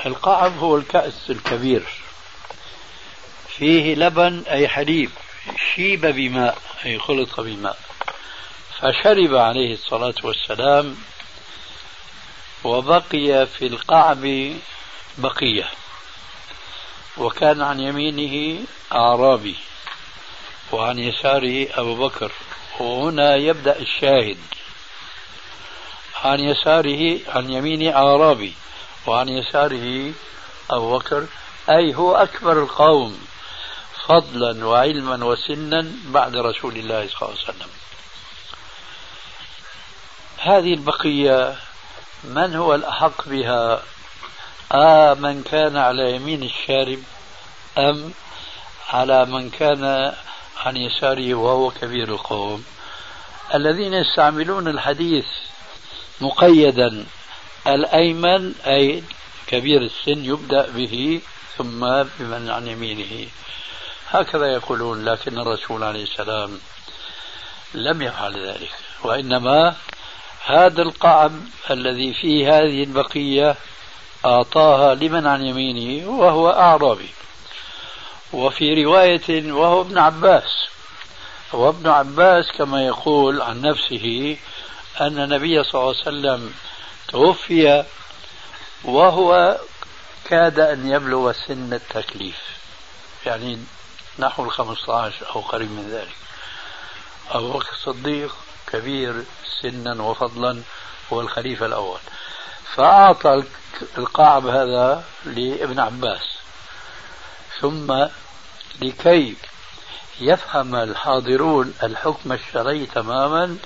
القعب 0.05 0.57
هو 0.57 0.77
الكأس 0.77 1.29
الكبير. 1.29 1.83
فيه 3.57 3.95
لبن 3.95 4.43
أي 4.49 4.67
حليب. 4.67 5.11
شيب 5.75 6.05
بماء 6.05 6.57
أي 6.85 6.99
خلط 6.99 7.39
بماء. 7.39 7.79
فشرب 8.79 9.35
عليه 9.35 9.73
الصلاة 9.73 10.15
والسلام 10.23 10.97
وبقي 12.63 13.47
في 13.47 13.67
القعب 13.67 14.53
بقية. 15.17 15.69
وكان 17.17 17.61
عن 17.61 17.79
يمينه 17.79 18.65
أعرابي 18.91 19.55
وعن 20.71 20.99
يساره 20.99 21.67
أبو 21.71 22.07
بكر. 22.07 22.31
وهنا 22.79 23.35
يبدأ 23.35 23.79
الشاهد. 23.79 24.37
عن 26.23 26.39
يساره 26.39 27.19
عن 27.27 27.49
يمينه 27.49 27.95
أعرابي 27.95 28.53
وعن 29.07 29.29
يساره 29.29 30.13
أبو 30.69 30.97
بكر 30.97 31.25
أي 31.69 31.95
هو 31.95 32.15
أكبر 32.15 32.63
القوم 32.63 33.19
فضلا 34.07 34.65
وعلما 34.65 35.25
وسنا 35.25 35.91
بعد 36.05 36.35
رسول 36.35 36.75
الله 36.75 37.07
صلى 37.07 37.21
الله 37.21 37.37
عليه 37.39 37.49
وسلم. 37.49 37.69
هذه 40.37 40.73
البقية 40.73 41.55
من 42.23 42.55
هو 42.55 42.75
الأحق 42.75 43.29
بها؟ 43.29 43.83
آه 44.71 45.13
من 45.13 45.43
كان 45.43 45.77
على 45.77 46.15
يمين 46.15 46.43
الشارب 46.43 47.03
أم 47.77 48.13
على 48.89 49.25
من 49.25 49.49
كان 49.49 50.13
عن 50.65 50.77
يساره 50.77 51.33
وهو 51.33 51.71
كبير 51.71 52.07
القوم. 52.07 52.65
الذين 53.53 53.93
يستعملون 53.93 54.67
الحديث 54.67 55.25
مقيدا. 56.21 57.05
الأيمن 57.67 58.53
أي 58.67 59.03
كبير 59.47 59.81
السن 59.81 60.25
يبدأ 60.25 60.69
به 60.71 61.21
ثم 61.57 61.79
بمن 62.19 62.49
عن 62.49 62.67
يمينه. 62.67 63.27
هكذا 64.09 64.53
يقولون 64.53 65.05
لكن 65.05 65.39
الرسول 65.39 65.83
عليه 65.83 66.03
السلام 66.03 66.59
لم 67.73 68.01
يفعل 68.01 68.47
ذلك. 68.47 68.71
وإنما 69.03 69.75
هذا 70.45 70.81
القعب 70.81 71.31
الذي 71.71 72.13
فيه 72.13 72.57
هذه 72.57 72.83
البقية 72.83 73.55
أعطاها 74.25 74.95
لمن 74.95 75.27
عن 75.27 75.45
يمينه 75.45 76.09
وهو 76.09 76.49
أعرابي. 76.49 77.09
وفي 78.33 78.83
رواية 78.83 79.51
وهو 79.51 79.81
ابن 79.81 79.97
عباس. 79.97 80.71
وابن 81.53 81.89
عباس 81.89 82.51
كما 82.51 82.85
يقول 82.85 83.41
عن 83.41 83.61
نفسه 83.61 84.37
أن 84.99 85.19
النبي 85.19 85.63
صلى 85.63 85.81
الله 85.81 85.95
عليه 85.95 85.99
وسلم 85.99 86.53
توفي 87.07 87.85
وهو 88.83 89.57
كاد 90.25 90.59
أن 90.59 90.91
يبلغ 90.91 91.31
سن 91.31 91.73
التكليف. 91.73 92.39
يعني 93.25 93.59
نحو 94.19 94.43
الخمسة 94.43 94.95
عشر 94.95 95.35
أو 95.35 95.41
قريب 95.41 95.71
من 95.71 95.89
ذلك. 95.91 96.15
أبو 97.31 97.51
بكر 97.51 97.71
الصديق 97.71 98.35
كبير 98.67 99.23
سنا 99.61 100.03
وفضلا 100.03 100.61
هو 101.13 101.21
الخليفة 101.21 101.65
الأول. 101.65 101.99
فأعطى 102.75 103.43
القعب 103.97 104.47
هذا 104.47 105.03
لابن 105.25 105.79
عباس. 105.79 106.23
ثم 107.61 108.07
لكي 108.81 109.35
يفهم 110.19 110.75
الحاضرون 110.75 111.73
الحكم 111.83 112.31
الشرعي 112.31 112.85
تماما 112.85 113.57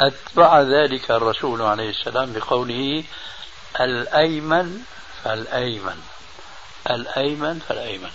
أتبع 0.00 0.60
ذلك 0.60 1.10
الرسول 1.10 1.62
عليه 1.62 1.90
السلام 1.90 2.32
بقوله 2.32 3.04
الأيمن 3.80 4.80
فالأيمن 5.24 6.00
الأيمن 6.90 7.60
فالأيمن. 7.68 8.10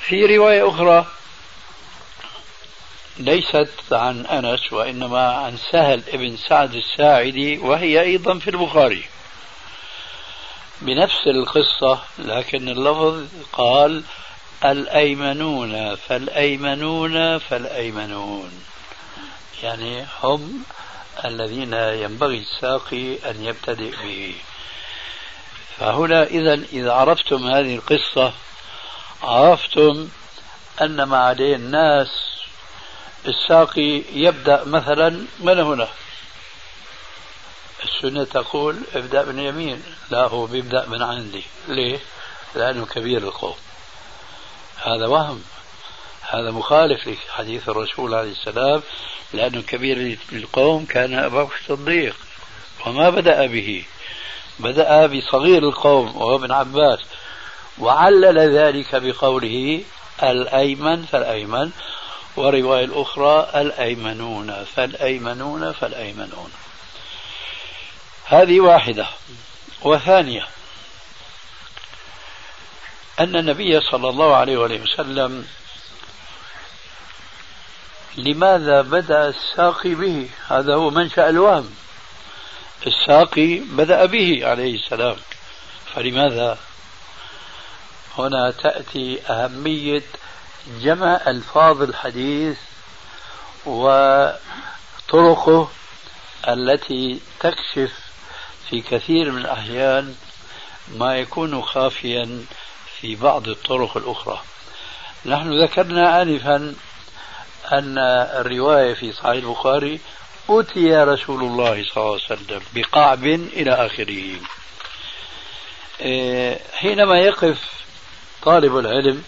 في 0.00 0.36
رواية 0.36 0.68
أخرى 0.68 1.06
ليست 3.18 3.70
عن 3.92 4.26
أنس 4.26 4.72
وإنما 4.72 5.32
عن 5.32 5.56
سهل 5.56 6.02
بن 6.12 6.36
سعد 6.36 6.74
الساعدي 6.74 7.58
وهي 7.58 8.00
أيضا 8.00 8.38
في 8.38 8.50
البخاري. 8.50 9.04
بنفس 10.82 11.26
القصة 11.26 12.02
لكن 12.18 12.68
اللفظ 12.68 13.26
قال 13.52 14.02
الأيمنون 14.64 15.94
فالأيمنون 15.94 17.38
فالأيمنون. 17.38 18.77
يعني 19.62 20.06
هم 20.22 20.62
الذين 21.24 21.72
ينبغي 21.72 22.38
الساقي 22.38 23.30
أن 23.30 23.44
يبتدئ 23.44 23.90
به. 23.90 24.34
فهنا 25.78 26.22
إذا 26.22 26.54
إذا 26.72 26.92
عرفتم 26.92 27.46
هذه 27.46 27.74
القصة 27.74 28.32
عرفتم 29.22 30.08
أن 30.80 31.02
ما 31.02 31.18
عليه 31.18 31.56
الناس 31.56 32.08
الساقي 33.26 34.02
يبدأ 34.12 34.64
مثلا 34.64 35.26
من 35.40 35.58
هنا؟ 35.58 35.88
السنة 37.84 38.24
تقول 38.24 38.80
ابدأ 38.94 39.24
من 39.24 39.38
يمين 39.38 39.82
لا 40.10 40.26
هو 40.26 40.46
بيبدأ 40.46 40.86
من 40.86 41.02
عندي. 41.02 41.44
ليه؟ 41.68 42.00
لأنه 42.54 42.86
كبير 42.86 43.18
القوم. 43.18 43.56
هذا 44.76 45.06
وهم. 45.06 45.44
هذا 46.30 46.50
مخالف 46.50 47.08
لحديث 47.08 47.68
الرسول 47.68 48.14
عليه 48.14 48.30
السلام 48.30 48.82
لأنه 49.32 49.62
كبير 49.62 50.18
القوم 50.32 50.86
كان 50.86 51.14
أبو 51.14 51.48
الصديق 51.60 52.16
وما 52.86 53.10
بدأ 53.10 53.46
به. 53.46 53.84
بدأ 54.58 55.06
بصغير 55.06 55.62
القوم 55.68 56.16
وهو 56.16 56.34
ابن 56.34 56.52
عباس 56.52 57.00
وعلل 57.78 58.56
ذلك 58.56 58.94
بقوله 58.94 59.82
الأيمن 60.22 61.04
فالأيمن 61.04 61.70
ورواية 62.36 62.84
الأخرى 62.84 63.50
الأيمنون 63.54 64.64
فالأيمنون 64.64 65.72
فالأيمنون. 65.72 66.50
هذه 68.24 68.60
واحدة. 68.60 69.06
وثانية 69.82 70.46
أن 73.20 73.36
النبي 73.36 73.80
صلى 73.80 74.08
الله 74.08 74.36
عليه 74.36 74.56
وسلم 74.56 75.46
لماذا 78.18 78.82
بدأ 78.82 79.28
الساقي 79.28 79.94
به؟ 79.94 80.28
هذا 80.48 80.74
هو 80.74 80.90
منشأ 80.90 81.28
الوهم. 81.28 81.70
الساقي 82.86 83.58
بدأ 83.58 84.06
به 84.06 84.40
عليه 84.42 84.74
السلام. 84.74 85.16
فلماذا؟ 85.94 86.58
هنا 88.18 88.50
تأتي 88.50 89.20
أهمية 89.30 90.02
جمع 90.80 91.20
ألفاظ 91.26 91.82
الحديث 91.82 92.58
وطرقه 93.66 95.70
التي 96.48 97.20
تكشف 97.40 97.92
في 98.70 98.80
كثير 98.80 99.30
من 99.30 99.38
الأحيان 99.38 100.14
ما 100.96 101.16
يكون 101.16 101.62
خافيا 101.62 102.44
في 103.00 103.16
بعض 103.16 103.48
الطرق 103.48 103.96
الأخرى. 103.96 104.40
نحن 105.26 105.62
ذكرنا 105.62 106.22
آنفا 106.22 106.74
أن 107.72 107.98
الرواية 108.40 108.94
في 108.94 109.12
صحيح 109.12 109.44
البخاري 109.44 110.00
أتي 110.50 110.96
رسول 110.96 111.42
الله 111.42 111.84
صلى 111.84 112.02
الله 112.02 112.12
عليه 112.12 112.24
وسلم 112.24 112.60
بقعب 112.74 113.24
إلى 113.24 113.72
آخره. 113.72 114.40
إيه، 116.00 116.58
حينما 116.72 117.18
يقف 117.18 117.58
طالب 118.42 118.78
العلم 118.78 119.22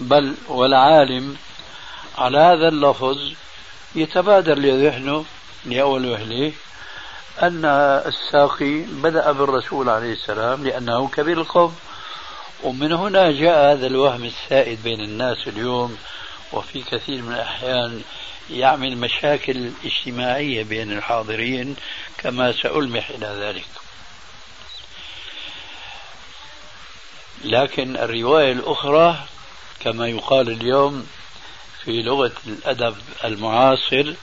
بل 0.00 0.34
والعالم 0.48 1.36
على 2.18 2.38
هذا 2.38 2.68
اللفظ 2.68 3.18
يتبادر 3.94 4.58
لذهنه 4.58 5.24
لأول 5.64 6.06
وهله 6.06 6.52
أن 7.42 7.64
الساقي 8.06 8.80
بدأ 8.80 9.32
بالرسول 9.32 9.88
عليه 9.88 10.12
السلام 10.12 10.64
لأنه 10.64 11.08
كبير 11.08 11.40
القوم 11.40 11.76
ومن 12.62 12.92
هنا 12.92 13.30
جاء 13.30 13.72
هذا 13.72 13.86
الوهم 13.86 14.24
السائد 14.24 14.82
بين 14.82 15.00
الناس 15.00 15.48
اليوم 15.48 15.96
وفي 16.52 16.82
كثير 16.82 17.22
من 17.22 17.34
الأحيان 17.34 18.02
يعمل 18.50 18.96
مشاكل 18.96 19.70
اجتماعية 19.84 20.62
بين 20.62 20.92
الحاضرين 20.92 21.76
كما 22.18 22.52
سألمح 22.52 23.10
إلى 23.10 23.26
ذلك. 23.26 23.68
لكن 27.44 27.96
الرواية 27.96 28.52
الأخرى 28.52 29.24
كما 29.80 30.08
يقال 30.08 30.50
اليوم 30.50 31.06
في 31.84 32.02
لغة 32.02 32.32
الأدب 32.46 32.96
المعاصر 33.24 34.14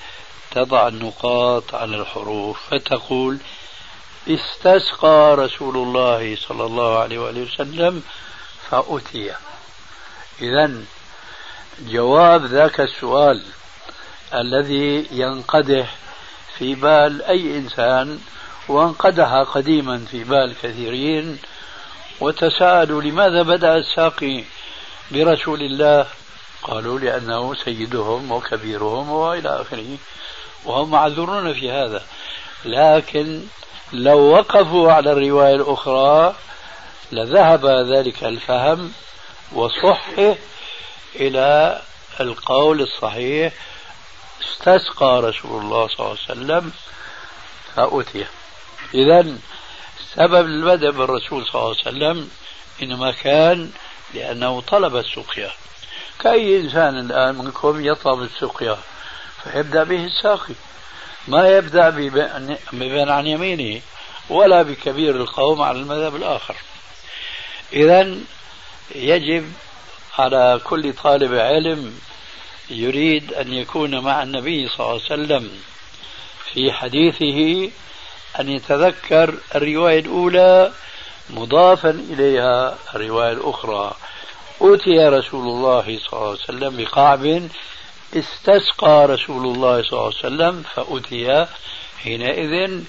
تضع 0.51 0.87
النقاط 0.87 1.75
على 1.75 1.95
الحروف 1.95 2.59
فتقول 2.69 3.39
استسقى 4.27 5.35
رسول 5.37 5.77
الله 5.77 6.35
صلى 6.35 6.65
الله 6.65 6.99
عليه 6.99 7.19
وآله 7.19 7.41
وسلم 7.41 8.03
فأتي. 8.69 9.35
إذا 10.41 10.83
جواب 11.87 12.45
ذاك 12.45 12.79
السؤال 12.79 13.41
الذي 14.33 15.07
ينقدح 15.11 15.95
في 16.57 16.75
بال 16.75 17.21
أي 17.21 17.57
إنسان 17.57 18.19
وانقدح 18.67 19.33
قديما 19.33 20.05
في 20.11 20.23
بال 20.23 20.53
كثيرين 20.63 21.39
وتساءلوا 22.19 23.01
لماذا 23.01 23.41
بدأ 23.41 23.75
الساقي 23.75 24.43
برسول 25.11 25.61
الله؟ 25.61 26.05
قالوا 26.63 26.99
لأنه 26.99 27.55
سيدهم 27.55 28.31
وكبيرهم 28.31 29.09
وإلى 29.09 29.61
آخره 29.61 29.97
وهم 30.65 30.91
معذورون 30.91 31.53
في 31.53 31.71
هذا. 31.71 32.03
لكن 32.65 33.41
لو 33.93 34.19
وقفوا 34.19 34.91
على 34.91 35.11
الرواية 35.11 35.55
الأخرى 35.55 36.35
لذهب 37.11 37.65
ذلك 37.65 38.23
الفهم 38.23 38.91
وصحه 39.53 40.35
إلى 41.15 41.81
القول 42.19 42.81
الصحيح 42.81 43.53
استسقى 44.41 45.21
رسول 45.21 45.61
الله 45.61 45.87
صلى 45.87 45.99
الله 45.99 46.17
عليه 46.29 46.31
وسلم 46.31 46.71
فأتي. 47.75 48.25
إذا 48.93 49.37
سبب 50.15 50.45
البدء 50.45 50.91
بالرسول 50.91 51.45
صلى 51.45 51.61
الله 51.61 51.67
عليه 51.67 51.79
وسلم 51.79 52.29
إنما 52.81 53.11
كان 53.11 53.71
لأنه 54.13 54.61
طلب 54.61 54.95
السقيا. 54.95 55.51
كأي 56.19 56.59
إنسان 56.59 56.99
الآن 56.99 57.35
منكم 57.35 57.85
يطلب 57.85 58.21
السقيا 58.21 58.77
فيبدأ 59.43 59.83
به 59.83 60.05
الساقي. 60.05 60.53
ما 61.27 61.47
يبدأ 61.47 61.89
بمن 62.71 63.09
عن 63.09 63.27
يمينه 63.27 63.81
ولا 64.29 64.61
بكبير 64.61 65.15
القوم 65.15 65.61
على 65.61 65.79
المذهب 65.79 66.15
الآخر. 66.15 66.55
إذا 67.73 68.15
يجب 68.95 69.53
على 70.19 70.61
كل 70.63 70.93
طالب 70.93 71.33
علم 71.33 71.99
يريد 72.69 73.33
أن 73.33 73.53
يكون 73.53 73.99
مع 73.99 74.23
النبي 74.23 74.67
صلى 74.67 74.79
الله 74.79 75.01
عليه 75.11 75.13
وسلم. 75.13 75.51
في 76.53 76.71
حديثه 76.71 77.71
أن 78.39 78.49
يتذكر 78.49 79.33
الرواية 79.55 79.99
الأولى 79.99 80.71
مضافا 81.29 81.89
إليها 81.89 82.77
الرواية 82.95 83.31
الأخرى. 83.33 83.93
أوتي 84.61 84.97
رسول 85.07 85.45
الله 85.47 85.99
صلى 85.99 86.13
الله 86.13 86.29
عليه 86.29 86.39
وسلم 86.39 86.77
بقعب 86.77 87.23
استسقى 88.15 89.05
رسول 89.09 89.45
الله 89.45 89.83
صلى 89.83 89.99
الله 89.99 90.05
عليه 90.05 90.25
وسلم 90.27 90.63
فأتي 90.75 91.47
حينئذ 92.03 92.83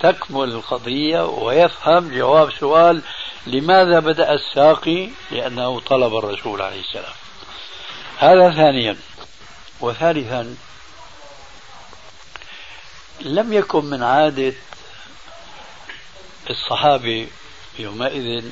تكمل 0.00 0.48
القضية 0.48 1.26
ويفهم 1.26 2.08
جواب 2.08 2.52
سؤال 2.52 3.02
لماذا 3.46 4.00
بدأ 4.00 4.32
الساقي؟ 4.32 5.08
لأنه 5.30 5.80
طلب 5.80 6.16
الرسول 6.16 6.62
عليه 6.62 6.80
السلام. 6.80 7.12
هذا 8.18 8.50
ثانيا. 8.50 8.96
وثالثا 9.80 10.56
لم 13.20 13.52
يكن 13.52 13.84
من 13.84 14.02
عادة 14.02 14.52
الصحابة 16.50 17.28
يومئذ 17.78 18.44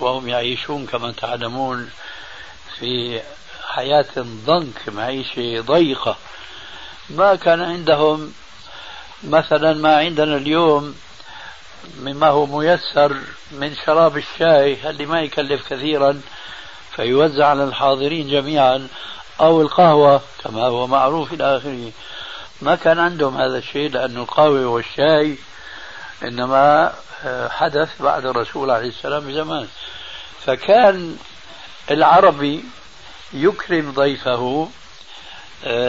وهم 0.00 0.28
يعيشون 0.28 0.86
كما 0.86 1.12
تعلمون 1.12 1.90
في 2.78 3.22
حياة 3.68 4.06
ضنك 4.18 4.88
معيشة 4.88 5.60
ضيقة. 5.60 6.16
ما 7.10 7.34
كان 7.34 7.62
عندهم 7.62 8.32
مثلا 9.26 9.72
ما 9.72 9.96
عندنا 9.96 10.36
اليوم 10.36 10.94
مما 12.00 12.26
هو 12.26 12.46
ميسر 12.46 13.16
من 13.52 13.74
شراب 13.86 14.16
الشاي 14.16 14.90
اللي 14.90 15.06
ما 15.06 15.20
يكلف 15.20 15.72
كثيرا 15.72 16.20
فيوزع 16.96 17.46
على 17.46 17.64
الحاضرين 17.64 18.28
جميعا 18.28 18.88
أو 19.40 19.62
القهوة 19.62 20.20
كما 20.44 20.66
هو 20.66 20.86
معروف 20.86 21.32
إلى 21.32 21.56
آخره. 21.56 21.92
ما 22.62 22.74
كان 22.74 22.98
عندهم 22.98 23.36
هذا 23.36 23.58
الشيء 23.58 23.90
لأن 23.90 24.16
القهوة 24.16 24.66
والشاي 24.66 25.36
إنما 26.22 26.92
آه، 27.24 27.48
حدث 27.48 28.02
بعد 28.02 28.26
الرسول 28.26 28.70
عليه 28.70 28.88
السلام 28.88 29.26
بزمان. 29.26 29.68
فكان 30.46 31.16
العربي 31.90 32.64
يكرم 33.32 33.92
ضيفه 33.92 34.68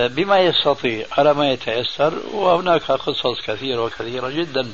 بما 0.08 0.40
يستطيع 0.40 1.06
على 1.18 1.34
ما 1.34 1.50
يتيسر 1.50 2.14
وهناك 2.34 2.92
قصص 2.92 3.42
كثيرة 3.48 3.84
وكثيرة 3.84 4.30
جدا. 4.30 4.72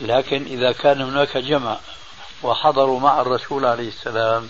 لكن 0.00 0.44
إذا 0.44 0.72
كان 0.72 1.00
هناك 1.00 1.36
جمع 1.36 1.76
وحضروا 2.42 3.00
مع 3.00 3.20
الرسول 3.20 3.64
عليه 3.64 3.88
السلام 3.88 4.48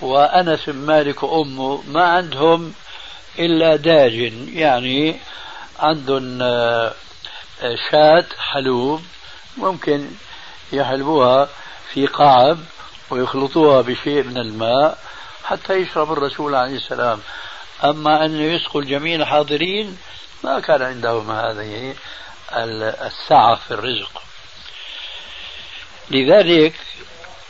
وأنس 0.00 0.68
مالك 0.68 1.22
وأمه 1.22 1.82
ما 1.88 2.04
عندهم 2.04 2.74
إلا 3.38 3.76
داج 3.76 4.14
يعني 4.54 5.16
عندهم 5.78 6.38
آه، 6.42 6.94
شاة 7.90 8.24
حلوب 8.38 9.02
ممكن 9.56 10.10
يحلبوها 10.72 11.48
في 11.92 12.06
قعب 12.06 12.58
ويخلطوها 13.10 13.80
بشيء 13.80 14.22
من 14.22 14.38
الماء 14.38 14.98
حتى 15.44 15.74
يشرب 15.74 16.12
الرسول 16.12 16.54
عليه 16.54 16.76
السلام. 16.76 17.20
أما 17.84 18.24
أن 18.24 18.40
يسقوا 18.40 18.82
الجميع 18.82 19.14
الحاضرين 19.14 19.98
ما 20.44 20.60
كان 20.60 20.82
عندهم 20.82 21.30
هذه 21.30 21.94
السعة 23.06 23.54
في 23.54 23.70
الرزق. 23.70 24.22
لذلك 26.10 26.74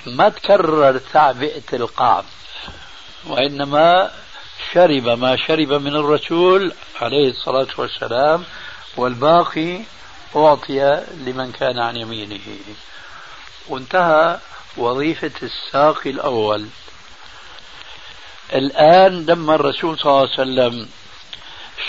ما 0.06 0.28
تكرر 0.28 0.98
تعبئة 1.12 1.62
القعب 1.72 2.24
وإنما 3.26 4.10
شرب 4.72 5.08
ما 5.08 5.36
شرب 5.36 5.72
من 5.72 5.96
الرسول 5.96 6.72
عليه 7.00 7.30
الصلاة 7.30 7.68
والسلام 7.78 8.44
والباقي 8.96 9.80
أعطي 10.36 11.04
لمن 11.26 11.52
كان 11.52 11.78
عن 11.78 11.96
يمينه. 11.96 12.40
وانتهى 13.68 14.38
وظيفة 14.76 15.32
الساقي 15.42 16.10
الأول. 16.10 16.68
الآن 18.54 19.26
لما 19.26 19.54
الرسول 19.54 19.98
صلى 19.98 20.10
الله 20.10 20.20
عليه 20.20 20.32
وسلم 20.32 20.88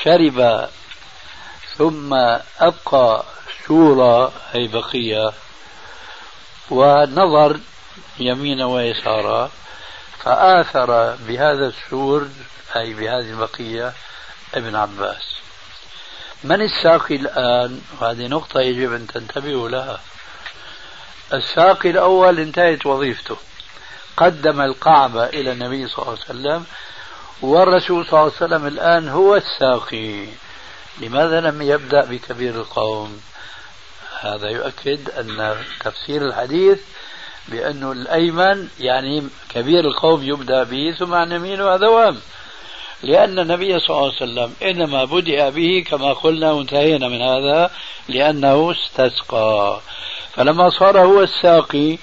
شرب 0.04 0.69
ثم 1.78 2.13
أبقى 2.60 3.24
سورة 3.67 4.32
أي 4.56 4.67
بقية 4.67 5.32
ونظر 6.69 7.60
يمينا 8.19 8.65
ويسارا 8.65 9.52
فآثر 10.24 11.15
بهذا 11.15 11.67
السور 11.67 12.28
أي 12.76 12.93
بهذه 12.93 13.30
البقية 13.30 13.93
ابن 14.54 14.76
عباس. 14.76 15.36
من 16.43 16.62
الساقي 16.62 17.15
الآن؟ 17.15 17.82
وهذه 18.02 18.28
نقطة 18.28 18.60
يجب 18.60 18.93
أن 18.93 19.08
تنتبهوا 19.08 19.69
لها. 19.69 20.00
الساقي 21.34 21.89
الأول 21.89 22.39
انتهت 22.39 22.86
وظيفته. 22.86 23.38
قدم 24.21 24.62
القعبة 24.62 25.25
إلى 25.25 25.51
النبي 25.51 25.88
صلى 25.88 25.99
الله 26.05 26.17
عليه 26.29 26.39
وسلم 26.39 26.65
والرسول 27.41 28.05
صلى 28.05 28.19
الله 28.19 28.31
عليه 28.41 28.45
وسلم 28.45 28.67
الآن 28.67 29.10
هو 29.10 29.36
الساقي. 29.36 30.25
لماذا 31.01 31.41
لم 31.41 31.62
يبدأ 31.62 32.05
بكبير 32.05 32.55
القوم؟ 32.55 33.21
هذا 34.19 34.49
يؤكد 34.49 35.10
أن 35.10 35.55
تفسير 35.79 36.25
الحديث 36.25 36.79
بأنه 37.47 37.91
الأيمن 37.91 38.67
يعني 38.79 39.27
كبير 39.49 39.86
القوم 39.86 40.23
يبدأ 40.23 40.63
به 40.63 40.95
ثم 40.99 41.13
عن 41.13 41.31
يمينه 41.31 41.75
هذا 41.75 41.88
وهم. 41.88 42.17
لأن 43.03 43.39
النبي 43.39 43.79
صلى 43.79 43.89
الله 43.89 44.13
عليه 44.21 44.31
وسلم 44.31 44.55
إنما 44.63 45.05
بدأ 45.05 45.49
به 45.49 45.84
كما 45.88 46.13
قلنا 46.13 46.51
وانتهينا 46.51 47.07
من 47.07 47.21
هذا 47.21 47.71
لأنه 48.07 48.71
استسقى. 48.71 49.81
فلما 50.34 50.69
صار 50.69 50.99
هو 50.99 51.21
الساقي 51.21 51.97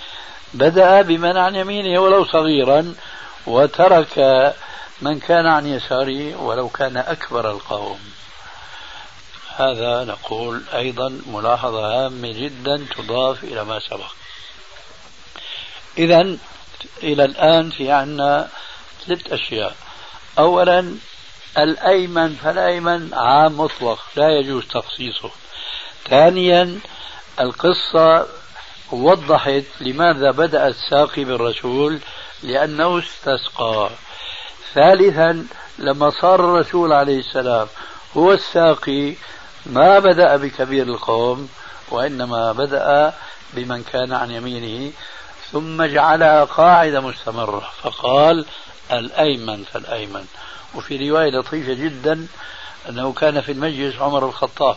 بدأ 0.55 1.03
بمن 1.03 1.37
عن 1.37 1.55
يمينه 1.55 2.01
ولو 2.01 2.25
صغيرا 2.25 2.95
وترك 3.47 4.19
من 5.03 5.21
كان 5.21 5.47
عن 5.47 5.67
يساره 5.67 6.37
ولو 6.37 6.69
كان 6.69 6.97
أكبر 6.97 7.51
القوم. 7.51 8.01
هذا 9.57 10.05
نقول 10.05 10.63
أيضا 10.75 11.21
ملاحظة 11.27 12.07
هامة 12.07 12.33
جدا 12.33 12.87
تضاف 12.97 13.45
إلى 13.45 13.65
ما 13.65 13.79
سبق. 13.79 14.13
إذا 15.99 16.37
إلى 17.03 17.25
الآن 17.25 17.71
في 17.71 17.91
عنا 17.91 18.49
ثلاث 19.07 19.33
أشياء. 19.33 19.77
أولا 20.39 20.95
الأيمن 21.59 22.35
فالأيمن 22.35 23.15
عام 23.15 23.61
مطلق 23.61 23.99
لا 24.17 24.29
يجوز 24.29 24.65
تخصيصه. 24.67 25.31
ثانيا 26.09 26.81
القصة 27.41 28.38
وضحت 28.93 29.65
لماذا 29.81 30.31
بدأ 30.31 30.67
الساقي 30.67 31.25
بالرسول 31.25 31.99
لأنه 32.43 32.99
استسقى. 32.99 33.91
ثالثا 34.75 35.47
لما 35.79 36.11
صار 36.11 36.41
الرسول 36.41 36.93
عليه 36.93 37.19
السلام 37.19 37.67
هو 38.17 38.33
الساقي 38.33 39.15
ما 39.67 39.99
بدأ 39.99 40.37
بكبير 40.37 40.87
القوم 40.87 41.49
وإنما 41.91 42.53
بدأ 42.53 43.15
بمن 43.53 43.83
كان 43.83 44.13
عن 44.13 44.31
يمينه 44.31 44.93
ثم 45.53 45.83
جعلها 45.83 46.45
قاعدة 46.45 47.01
مستمرة 47.01 47.71
فقال 47.83 48.47
الأيمن 48.93 49.65
فالأيمن. 49.73 50.27
وفي 50.75 51.11
رواية 51.11 51.31
لطيفة 51.31 51.73
جدا 51.75 52.27
أنه 52.89 53.13
كان 53.13 53.41
في 53.41 53.53
المجلس 53.53 53.97
عمر 53.97 54.27
الخطاب 54.27 54.77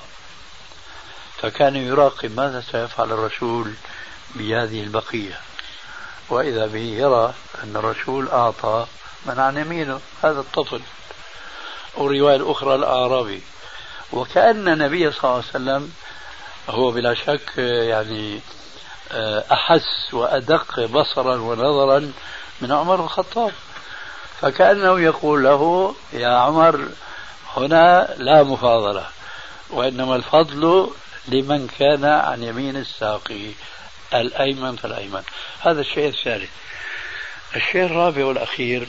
فكان 1.38 1.76
يراقب 1.76 2.36
ماذا 2.38 2.63
سيفعل 2.71 3.12
الرسول. 3.12 3.74
بهذه 4.36 4.84
البقية. 4.84 5.39
وإذا 6.30 6.65
به 6.65 6.80
يرى 6.80 7.34
أن 7.63 7.76
الرسول 7.76 8.28
أعطى 8.28 8.86
من 9.26 9.39
عن 9.39 9.58
يمينه 9.58 10.00
هذا 10.24 10.39
الطفل 10.39 10.82
والرواية 11.98 12.36
الأخرى 12.36 12.76
الأعرابي. 12.76 13.41
وكأن 14.12 14.67
النبي 14.67 15.12
صلى 15.12 15.24
الله 15.24 15.36
عليه 15.36 15.46
وسلم 15.46 15.91
هو 16.70 16.91
بلا 16.91 17.13
شك 17.13 17.58
يعني 17.58 18.39
أحس 19.52 20.13
وأدق 20.13 20.80
بصرا 20.80 21.36
ونظرا 21.36 22.12
من 22.62 22.72
عمر 22.72 23.04
الخطاب. 23.04 23.52
فكأنه 24.41 25.00
يقول 25.00 25.44
له 25.44 25.96
يا 26.13 26.28
عمر 26.28 26.89
هنا 27.58 28.15
لا 28.17 28.44
مفاضلة 28.44 29.06
وإنما 29.70 30.15
الفضل 30.15 30.89
لمن 31.28 31.67
كان 31.80 32.06
عن 32.06 32.44
يمين 32.44 32.78
الساقي. 32.78 33.52
الأيمن 34.13 34.76
فالأيمن. 34.76 35.24
هذا 35.60 35.82
الشيء 35.82 36.08
الثالث. 36.08 36.50
الشيء 37.56 37.86
الرابع 37.86 38.26
والأخير 38.26 38.88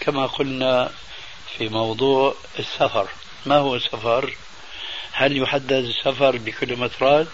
كما 0.00 0.26
قلنا 0.26 0.90
في 1.56 1.68
موضوع 1.68 2.34
السفر. 2.58 3.08
ما 3.46 3.56
هو 3.56 3.76
السفر؟ 3.76 4.34
هل 5.12 5.36
يحدد 5.36 5.72
السفر 5.72 6.36
بكل 6.36 6.76
مترات؟ 6.76 7.26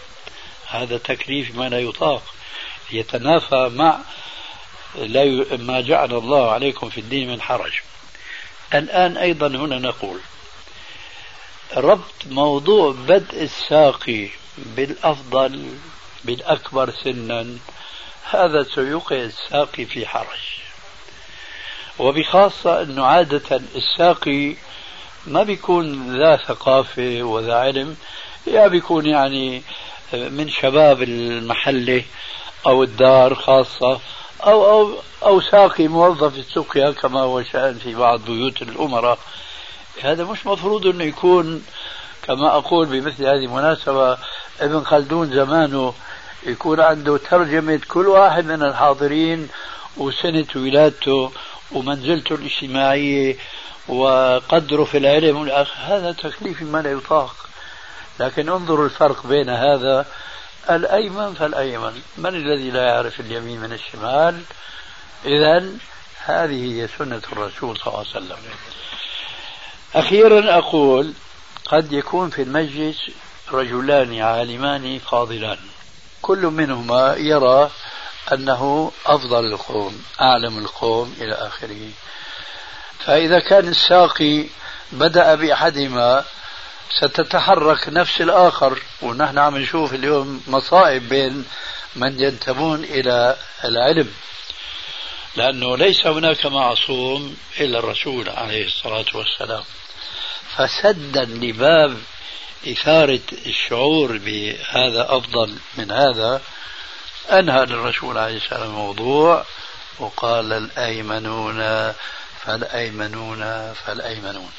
هذا 0.67 0.99
تكليف 0.99 1.55
ما 1.55 1.69
لا 1.69 1.81
يطاق. 1.81 2.23
يتنافى 2.93 3.71
مع 3.75 3.99
لا 4.95 5.57
ما 5.57 5.81
جعل 5.81 6.13
الله 6.13 6.51
عليكم 6.51 6.91
في 6.91 7.01
الدين 7.01 7.31
من 7.31 7.43
حرج. 7.43 7.73
الآن 8.75 9.17
أيضا 9.17 9.47
هنا 9.47 9.79
نقول 9.79 10.21
ربط 11.77 12.27
موضوع 12.27 12.93
بدء 12.93 13.43
الساقي 13.43 14.29
بالأفضل 14.59 15.79
بالأكبر 16.25 16.91
سنا 17.05 17.47
هذا 18.31 18.63
سيوقع 18.63 19.17
الساقي 19.17 19.85
في 19.85 20.07
حرج. 20.07 20.55
وبخاصة 21.99 22.83
أنه 22.83 23.05
عادة 23.05 23.61
الساقي 23.77 24.57
ما 25.27 25.43
بيكون 25.43 26.17
ذا 26.19 26.37
ثقافة 26.37 27.23
وذا 27.23 27.55
علم 27.55 27.97
يا 28.47 28.69
بيكون 28.69 29.07
يعني 29.07 29.63
من 30.13 30.49
شباب 30.49 31.03
المحلة 31.03 32.03
أو 32.67 32.83
الدار 32.83 33.35
خاصة 33.35 34.01
أو 34.47 34.71
أو 34.71 34.95
أو 35.23 35.41
ساقي 35.41 35.89
موظف 35.89 36.39
السقيا 36.39 36.91
كما 36.91 37.21
هو 37.21 37.43
شأن 37.43 37.79
في 37.79 37.95
بعض 37.95 38.21
بيوت 38.21 38.63
الأمراء. 38.63 39.19
هذا 40.03 40.25
مش 40.25 40.47
مفروض 40.47 40.87
أنه 40.87 41.05
يكون 41.05 41.65
كما 42.23 42.57
أقول 42.57 42.87
بمثل 42.87 43.27
هذه 43.27 43.45
المناسبة 43.45 44.19
ابن 44.61 44.85
خلدون 44.85 45.31
زمانه 45.31 45.95
يكون 46.47 46.81
عنده 46.81 47.17
ترجمة 47.17 47.81
كل 47.89 48.07
واحد 48.07 48.45
من 48.45 48.63
الحاضرين 48.63 49.49
وسنة 49.97 50.47
ولادته 50.57 51.33
ومنزلته 51.73 52.35
الاجتماعية 52.35 53.37
وقدره 53.89 54.85
في 54.85 54.99
العلم 54.99 55.49
هذا 55.77 56.13
تكليف 56.13 56.63
ما 56.63 56.83
لا 56.83 56.93
يطاق. 56.93 57.49
لكن 58.21 58.49
انظروا 58.49 58.85
الفرق 58.85 59.27
بين 59.27 59.49
هذا 59.49 60.07
الأيمن 60.71 61.35
فالأيمن. 61.35 62.03
من 62.19 62.35
الذي 62.35 62.71
لا 62.71 62.83
يعرف 62.83 63.21
اليمين 63.21 63.61
من 63.61 63.73
الشمال؟ 63.73 64.43
إذا 65.25 65.65
هذه 66.25 66.83
هي 66.83 66.89
سنة 66.99 67.23
الرسول 67.33 67.79
صلى 67.79 67.87
الله 67.87 67.99
عليه 67.99 68.11
وسلم. 68.11 68.39
أخيرا 69.95 70.59
أقول 70.59 71.13
قد 71.67 71.93
يكون 71.93 72.31
في 72.31 72.43
المجلس 72.43 73.11
رجلان 73.53 74.21
عالمان 74.21 74.99
فاضلان. 74.99 75.59
كل 76.25 76.39
منهما 76.39 77.15
يرى 77.19 77.71
أنه 78.33 78.93
أفضل 79.07 79.47
القوم 79.47 80.05
أعلم 80.21 80.59
القوم 80.59 81.17
إلى 81.21 81.35
آخره. 81.35 81.91
فإذا 82.99 83.39
كان 83.39 83.69
الساقي 83.69 84.47
بدأ 84.93 85.35
بأحدهما 85.35 86.25
ستتحرك 87.01 87.89
نفس 87.89 88.21
الآخر. 88.21 88.79
ونحن 89.03 89.39
عم 89.39 89.57
نشوف 89.59 89.95
اليوم 89.95 90.43
مصائب 90.47 91.09
بين 91.09 91.45
من 91.97 92.21
ينتمون 92.21 92.85
إلى 92.85 93.37
العلم. 93.65 94.11
لأنه 95.37 95.77
ليس 95.77 96.07
هناك 96.07 96.47
معصوم 96.47 97.37
إلا 97.61 97.79
الرسول 97.79 98.29
عليه 98.29 98.67
الصلاة 98.67 99.11
والسلام. 99.15 99.65
فسدا 100.57 101.25
لباب 101.25 101.97
إثارة 102.67 103.21
الشعور 103.47 104.19
بهذا 104.19 105.07
أفضل 105.17 105.59
من 105.79 105.91
هذا 105.91 106.43
أنهى 107.31 107.63
الرسول 107.63 108.19
عليه 108.19 108.37
السلام 108.37 108.63
الموضوع 108.63 109.45
وقال 109.99 110.53
الأيمنون 110.53 111.93
فالأيمنون 112.45 113.73
فالأيمنون. 113.73 114.53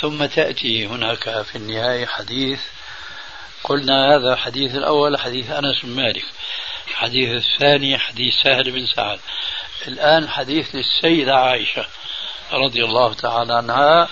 ثم 0.00 0.24
تأتي 0.24 0.86
هناك 0.86 1.42
في 1.42 1.56
النهاية 1.56 2.06
حديث 2.06 2.60
قلنا 3.64 4.16
هذا 4.16 4.36
حديث 4.36 4.74
الأول 4.74 5.18
حديث 5.18 5.50
أنس 5.50 5.80
بن 5.82 5.90
مالك 5.90 6.24
الحديث 6.88 7.44
الثاني 7.44 7.98
حديث 7.98 8.34
سهل 8.34 8.70
بن 8.70 8.86
سعد. 8.86 9.20
الآن 9.88 10.28
حديث 10.28 10.74
للسيدة 10.74 11.36
عائشة 11.36 11.86
رضي 12.52 12.84
الله 12.84 13.14
تعالى 13.14 13.54
عنها 13.54 14.08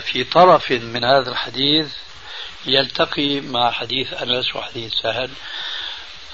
في 0.00 0.24
طرف 0.32 0.70
من 0.70 1.04
هذا 1.04 1.30
الحديث 1.30 1.86
يلتقي 2.66 3.40
مع 3.40 3.70
حديث 3.70 4.12
أنس 4.22 4.56
وحديث 4.56 4.92
سهل. 5.02 5.30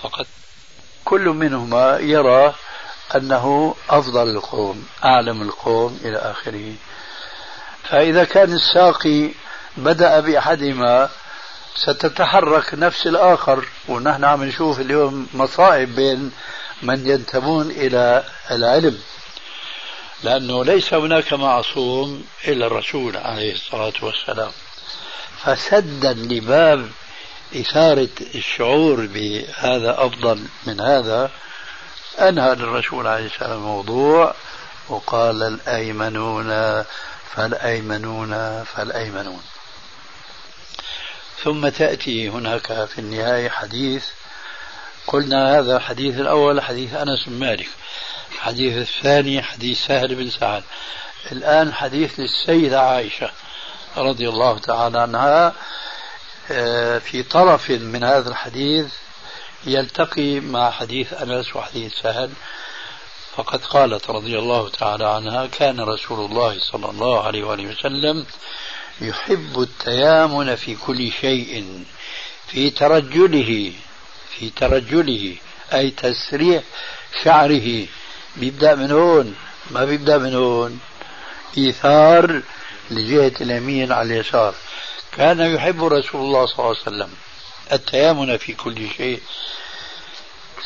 فقد 0.02 0.26
كل 1.04 1.20
منهما 1.20 1.98
يرى 1.98 2.54
أنه 3.16 3.74
أفضل 3.90 4.28
القوم 4.28 4.86
أعلم 5.04 5.42
القوم 5.42 6.00
إلى 6.04 6.16
آخره. 6.16 6.74
فإذا 7.82 8.24
كان 8.24 8.52
الساقي 8.52 9.30
بدأ 9.76 10.20
بأحدهما 10.20 11.08
ستتحرك 11.76 12.74
نفس 12.74 13.06
الآخر. 13.06 13.68
ونحن 13.88 14.24
عم 14.24 14.44
نشوف 14.44 14.80
اليوم 14.80 15.28
مصائب 15.34 15.94
بين 15.94 16.32
من 16.82 17.06
ينتمون 17.06 17.70
إلى 17.70 18.24
العلم. 18.50 18.98
لأنه 20.24 20.64
ليس 20.64 20.94
هناك 20.94 21.32
معصوم 21.32 22.24
إلا 22.48 22.66
الرسول 22.66 23.16
عليه 23.16 23.52
الصلاة 23.52 23.92
والسلام. 24.02 24.50
فسدا 25.44 26.12
لباب 26.12 26.90
إثارة 27.56 28.08
الشعور 28.34 29.06
بهذا 29.06 30.06
أفضل 30.06 30.46
من 30.66 30.80
هذا 30.80 31.30
أنهى 32.18 32.52
الرسول 32.52 33.06
عليه 33.06 33.26
السلام 33.26 33.52
الموضوع 33.52 34.34
وقال 34.88 35.42
الأيمنون 35.42 36.84
فالأيمنون 37.34 38.64
فالأيمنون. 38.64 39.42
ثم 41.44 41.68
تأتي 41.68 42.28
هناك 42.28 42.84
في 42.84 42.98
النهاية 42.98 43.48
حديث 43.48 44.04
قلنا 45.06 45.58
هذا 45.58 45.76
الحديث 45.76 46.20
الأول 46.20 46.60
حديث 46.60 46.94
أنس 46.94 47.24
بن 47.26 47.38
مالك. 47.38 47.68
الحديث 48.34 48.76
الثاني 48.76 49.42
حديث 49.42 49.86
سهل 49.86 50.14
بن 50.14 50.30
سعد. 50.30 50.62
الآن 51.32 51.74
حديث 51.74 52.20
للسيدة 52.20 52.80
عائشة 52.80 53.30
رضي 53.96 54.28
الله 54.28 54.58
تعالى 54.58 55.00
عنها. 55.00 55.52
آه، 56.50 56.98
في 56.98 57.22
طرف 57.22 57.70
من 57.70 58.04
هذا 58.04 58.28
الحديث 58.28 58.86
يلتقي 59.66 60.40
مع 60.40 60.70
حديث 60.70 61.12
أنس 61.12 61.56
وحديث 61.56 61.94
سهل. 62.02 62.30
فقد 63.36 63.64
قالت 63.64 64.10
رضي 64.10 64.38
الله 64.38 64.68
تعالى 64.68 65.06
عنها 65.06 65.46
كان 65.46 65.80
رسول 65.80 66.30
الله 66.30 66.58
صلى 66.60 66.90
الله 66.90 67.22
عليه 67.22 67.44
وآله 67.44 67.66
وسلم 67.66 68.26
يحب 69.00 69.60
التيامن 69.60 70.56
في 70.56 70.74
كل 70.74 71.12
شيء 71.12 71.84
في 72.46 72.70
ترجله 72.70 73.72
في 74.30 74.50
ترجله 74.50 75.36
أي 75.72 75.90
تسريح 75.90 76.62
شعره 77.24 77.86
بيبدأ 78.36 78.74
من 78.74 78.90
هون 78.90 79.34
ما 79.70 79.84
بيبدأ 79.84 80.18
من 80.18 80.34
هون. 80.34 80.80
إيثار 81.58 82.42
لجهة 82.90 83.32
اليمين 83.40 83.92
على 83.92 84.14
اليسار. 84.14 84.54
كان 85.16 85.40
يحب 85.40 85.84
رسول 85.84 86.20
الله 86.20 86.46
صلى 86.46 86.58
الله 86.58 86.68
عليه 86.68 86.80
وسلم 86.80 87.10
التيامن 87.72 88.36
في 88.36 88.52
كل 88.52 88.88
شيء 88.96 89.20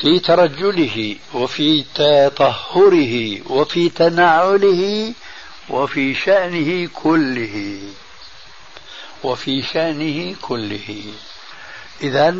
في 0.01 0.19
ترجله 0.19 1.17
وفي 1.35 1.85
تطهره 1.95 3.41
وفي 3.53 3.89
تنعله 3.89 5.15
وفي 5.69 6.15
شأنه 6.15 6.89
كله. 6.95 7.81
وفي 9.23 9.63
شأنه 9.63 10.37
كله. 10.43 11.05
إذا 12.03 12.37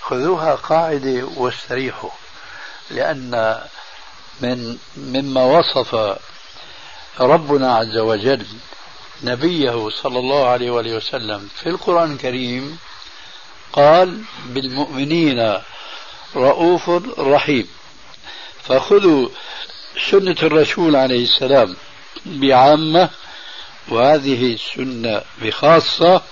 خذوها 0.00 0.54
قاعدة 0.54 1.28
واستريحوا 1.36 2.10
لأن 2.90 3.60
من 4.40 4.78
مما 4.96 5.44
وصف 5.44 6.18
ربنا 7.20 7.76
عز 7.76 7.96
وجل 7.96 8.46
نبيه 9.22 9.88
صلى 9.88 10.18
الله 10.18 10.48
عليه 10.48 10.70
وآله 10.70 10.96
وسلم 10.96 11.48
في 11.54 11.68
القرآن 11.68 12.12
الكريم 12.12 12.78
قال 13.72 14.22
بالمؤمنين 14.46 15.58
رؤوف 16.36 16.90
رحيم. 17.18 17.68
فخذوا 18.62 19.28
سنة 20.10 20.36
الرسول 20.42 20.96
عليه 20.96 21.24
السلام 21.24 21.76
بعامة 22.26 23.10
وهذه 23.88 24.54
السنة 24.54 25.22
بخاصة 25.42 26.22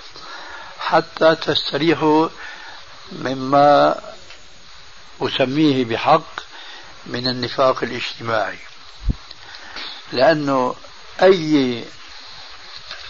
حتى 0.79 1.35
تستريحوا 1.35 2.29
مما 3.13 4.01
أسميه 5.21 5.85
بحق 5.85 6.36
من 7.07 7.29
النفاق 7.29 7.83
الاجتماعي. 7.83 8.59
لأنه 10.13 10.75
أي 11.23 11.85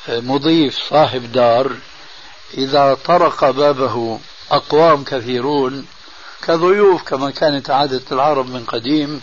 مضيف 0.09 0.79
صاحب 0.91 1.33
دار 1.33 1.77
إذا 2.55 2.95
طرق 2.95 3.51
بابه 3.51 4.21
أقوام 4.51 5.05
كثيرون 5.05 5.87
كضيوف 6.43 7.03
كما 7.03 7.31
كانت 7.31 7.71
عادة 7.71 8.03
العرب 8.13 8.51
من 8.51 8.65
قديم 8.65 9.21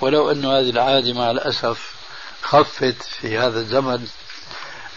ولو 0.00 0.30
أن 0.30 0.44
هذه 0.44 0.70
العادة 0.70 1.12
مع 1.12 1.30
الأسف 1.30 1.94
خفت 2.42 3.02
في 3.02 3.38
هذا 3.38 3.60
الزمن 3.60 4.06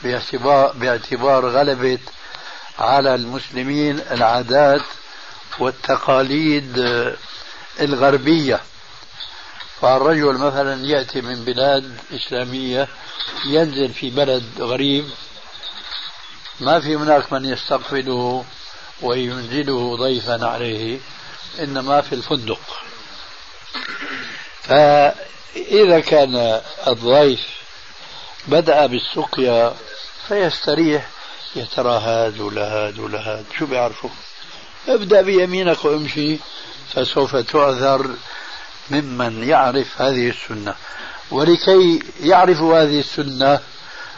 باعتبار, 0.04 0.72
باعتبار 0.72 1.50
على 2.80 3.16
المسلمين 3.16 4.00
العادات 4.12 4.82
والتقاليد 5.60 6.78
الغربية. 7.80 8.62
فالرجل 9.82 10.34
مثلا 10.34 10.86
يأتي 10.86 11.22
من 11.22 11.46
بلاد 11.46 11.98
إسلامية 12.14 12.88
ينزل 13.46 13.94
في 13.94 14.10
بلد 14.10 14.44
غريب 14.60 15.10
ما 16.60 16.80
في 16.80 16.96
هناك 16.96 17.34
من 17.34 17.46
يستقبله 17.46 18.46
وينزله 19.02 19.98
ضيفا 19.98 20.46
عليه 20.48 21.00
إنما 21.60 22.02
في 22.02 22.16
الفندق. 22.16 22.60
فإذا 24.64 26.00
كان 26.00 26.62
الضيف 26.88 27.46
بدأ 28.48 28.86
بالسقيا 28.86 29.76
فيستريح 30.28 31.10
يتراهد 31.56 32.40
ولهاد 32.40 33.00
ولهاد 33.00 33.46
شو 33.60 33.66
بيعرفوا 33.66 34.10
ابدأ 34.88 35.22
بيمينك 35.22 35.86
وامشي. 35.86 36.38
فسوف 36.94 37.36
تعذر 37.36 38.16
ممن 38.90 39.44
يعرف 39.44 40.02
هذه 40.02 40.30
السنة. 40.30 40.76
ولكي 41.32 42.04
يعرفوا 42.20 42.82
هذه 42.82 43.00
السنة 43.00 43.60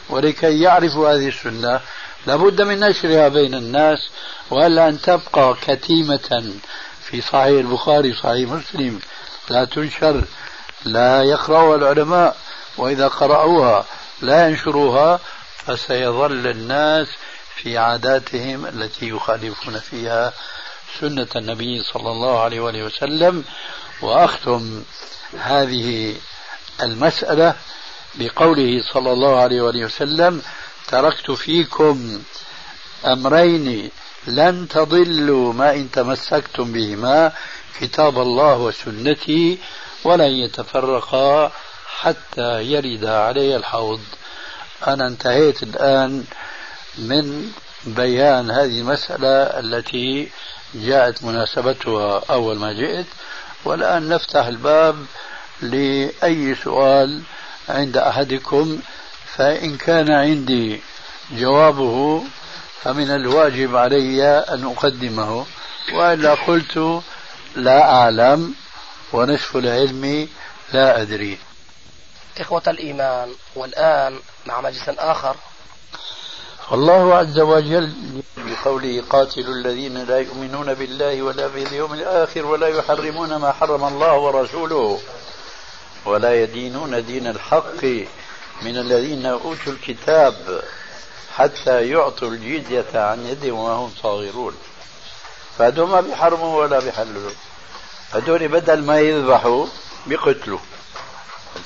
ولكي 0.10 0.62
يعرفوا 0.62 1.10
هذه 1.10 1.28
السنة 1.28 1.80
لابد 2.28 2.62
من 2.62 2.80
نشرها 2.80 3.28
بين 3.28 3.56
الناس 3.56 4.10
وألا 4.50 4.90
أن 4.90 5.02
تبقى 5.02 5.56
كتيمة 5.68 6.54
في 7.02 7.22
صحيح 7.22 7.60
البخاري 7.60 8.14
صحيح 8.14 8.50
مسلم. 8.50 9.00
لا 9.50 9.66
تنشر 9.66 10.24
لا 10.86 11.24
يقرأها 11.24 11.76
العلماء 11.76 12.38
وإذا 12.78 13.08
قرأوها 13.08 13.86
لا 14.22 14.48
ينشروها 14.50 15.20
فسيظل 15.58 16.48
الناس 16.48 17.08
في 17.56 17.78
عاداتهم 17.78 18.66
التي 18.66 19.10
يخالفون 19.10 19.80
فيها 19.80 20.34
سنة 21.00 21.28
النبي 21.36 21.84
صلى 21.84 22.12
الله 22.12 22.40
عليه 22.40 22.60
وآله 22.60 22.84
وسلم 22.84 23.44
وأختم 24.02 24.84
هذه 25.40 26.16
المسألة 26.84 27.56
بقوله 28.16 28.82
صلى 28.94 29.12
الله 29.12 29.40
عليه 29.40 29.62
وآله 29.62 29.86
وسلم 29.86 30.42
تركت 30.88 31.32
فيكم 31.32 32.22
أمرين 33.06 33.90
لن 34.28 34.68
تضلوا 34.68 35.54
ما 35.54 35.74
إن 35.74 35.92
تمسكتم 35.92 36.74
بهما 36.74 37.32
كتاب 37.80 38.20
الله 38.22 38.58
وسنتي 38.58 39.58
ولن 40.04 40.32
يتفرقا 40.32 41.52
حتى 42.00 42.64
يرد 42.64 43.06
علي 43.06 43.56
الحوض. 43.56 44.02
أنا 44.88 45.08
انتهيت 45.08 45.64
الآن 45.64 46.24
من 46.98 47.52
بيان 47.86 48.52
هذه 48.52 48.80
المسألة 48.80 49.60
التي 49.60 50.30
جاءت 50.74 51.24
مناسبتها 51.24 52.22
أول 52.30 52.58
ما 52.60 52.74
جئت 52.74 53.06
والآن 53.66 54.10
نفتح 54.10 54.46
الباب 54.46 55.06
لأي 55.62 56.56
سؤال 56.56 57.22
عند 57.70 57.98
أحدكم 57.98 58.80
فإن 59.36 59.78
كان 59.78 60.12
عندي 60.12 60.82
جوابه 61.32 62.24
فمن 62.84 63.12
الواجب 63.12 63.76
علي 63.76 64.24
أن 64.24 64.66
أقدمه 64.66 65.46
وإلا 65.94 66.34
قلت 66.34 67.02
لا 67.56 67.92
أعلم 67.92 68.54
ونصف 69.14 69.58
العلم 69.58 70.28
لا 70.74 71.02
أدري. 71.02 71.38
إخوة 72.40 72.64
الإيمان 72.68 73.30
والآن 73.56 74.20
مع 74.46 74.62
مجلس 74.62 74.90
آخر. 74.90 75.36
الله 76.72 77.16
عز 77.16 77.40
وجل 77.40 77.94
بقوله 78.48 79.04
قاتلوا 79.10 79.54
الذين 79.54 80.04
لا 80.04 80.18
يؤمنون 80.18 80.74
بالله 80.74 81.22
ولا 81.22 81.48
باليوم 81.48 81.94
الآخر 81.94 82.46
ولا 82.46 82.68
يحرمون 82.68 83.36
ما 83.36 83.52
حرم 83.52 83.84
الله 83.84 84.14
ورسوله 84.14 85.00
ولا 86.06 86.44
يدينون 86.44 87.06
دين 87.06 87.28
الحق 87.28 87.84
من 88.62 88.78
الذين 88.78 89.26
أوتوا 89.26 89.74
الكتاب 89.74 90.64
حتى 91.36 91.90
يعطوا 91.90 92.28
الجزية 92.28 92.86
عن 92.94 93.26
يد 93.26 93.46
وما 93.46 93.74
هم 93.74 93.92
صاغرون. 94.04 94.56
فهدول 95.58 95.88
ما 95.88 96.02
بيحرموا 96.02 96.62
ولا 96.62 96.80
بيحللوا. 96.80 97.32
هدول 98.14 98.48
بدل 98.48 98.84
ما 98.84 99.00
يذبحوا 99.00 99.66
بقتله 100.08 100.60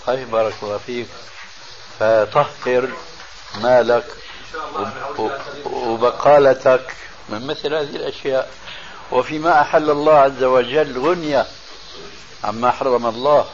طيب 0.05 0.31
بارك 0.31 0.53
الله 0.63 0.77
فيك. 0.77 1.07
فطهر 1.99 2.89
مالك. 3.61 4.05
وبقالتك 5.65 6.95
من 7.29 7.47
مثل 7.47 7.73
هذه 7.73 7.95
الأشياء. 7.95 8.51
وفيما 9.11 9.61
أحل 9.61 9.89
الله 9.89 10.13
عز 10.13 10.43
وجل 10.43 10.99
غنية 10.99 11.47
عما 12.43 12.71
حرم 12.71 13.05
الله. 13.05 13.45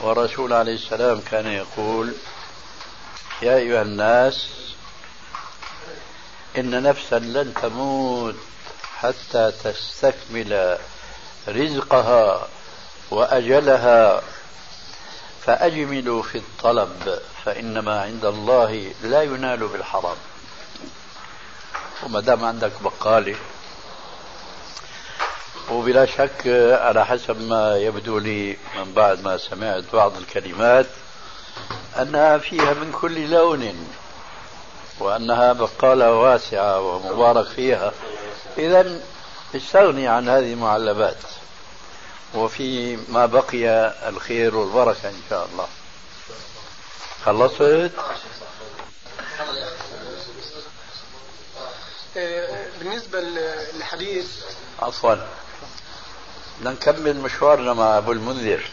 والرسول 0.00 0.52
عليه 0.52 0.74
السلام 0.74 1.20
كان 1.30 1.46
يقول 1.46 2.12
يا 3.42 3.56
أيها 3.56 3.82
الناس 3.82 4.48
إن 6.58 6.82
نفسا 6.82 7.18
لن 7.18 7.54
تموت 7.62 8.34
حتى 8.98 9.52
تستكمل 9.64 10.78
رزقها 11.48 12.48
وأجلها. 13.10 14.22
فأجملوا 15.48 16.22
في 16.22 16.38
الطلب 16.38 17.18
فإنما 17.44 18.00
عند 18.00 18.24
الله 18.24 18.92
لا 19.02 19.22
ينال 19.22 19.68
بالحرام. 19.68 20.16
وما 22.02 22.20
دام 22.20 22.44
عندك 22.44 22.72
بقالة 22.84 23.36
وبلا 25.70 26.06
شك 26.06 26.42
على 26.80 27.06
حسب 27.06 27.40
ما 27.40 27.76
يبدو 27.76 28.18
لي 28.18 28.56
من 28.76 28.92
بعد 28.92 29.22
ما 29.24 29.36
سمعت 29.36 29.84
بعض 29.92 30.16
الكلمات 30.16 30.86
أنها 31.98 32.38
فيها 32.38 32.74
من 32.74 32.92
كل 33.00 33.30
لون 33.30 33.88
وأنها 35.00 35.52
بقالة 35.52 36.14
واسعة 36.14 36.80
ومبارك 36.80 37.46
فيها. 37.46 37.92
إذا 38.58 39.00
استغني 39.54 40.08
عن 40.08 40.28
هذه 40.28 40.52
المعلبات 40.52 41.37
وفي 42.34 42.96
ما 43.08 43.26
بقي 43.26 43.68
الخير 44.08 44.56
والبركة 44.56 45.08
إن 45.08 45.20
شاء 45.30 45.48
الله. 45.52 45.68
خلصت؟ 47.24 47.92
بالنسبة 52.78 53.20
للحديث. 53.20 54.26
عفوا. 54.82 55.14
بدنا 56.60 56.70
نكمل 56.70 57.16
مشوارنا 57.16 57.72
مع 57.72 57.98
أبو 57.98 58.12
المنذر. 58.12 58.70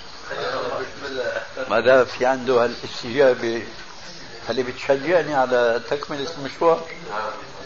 ما 1.70 1.80
دام 1.80 2.06
في 2.06 2.26
عنده؟ 2.26 2.64
هالاستجابة 2.64 3.64
اللي 4.50 4.64
بتشجعني 4.64 5.36
على 5.36 5.82
تكملة 5.90 6.28
المشوار؟ 6.38 6.88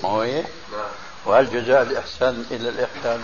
ما 0.04 0.10
هو 0.10 0.22
هيك؟ 0.22 0.46
وهل 1.26 1.52
جزاء 1.52 1.82
الإحسان 1.82 2.46
إلا 2.52 2.70
الإحسان؟ 2.70 3.24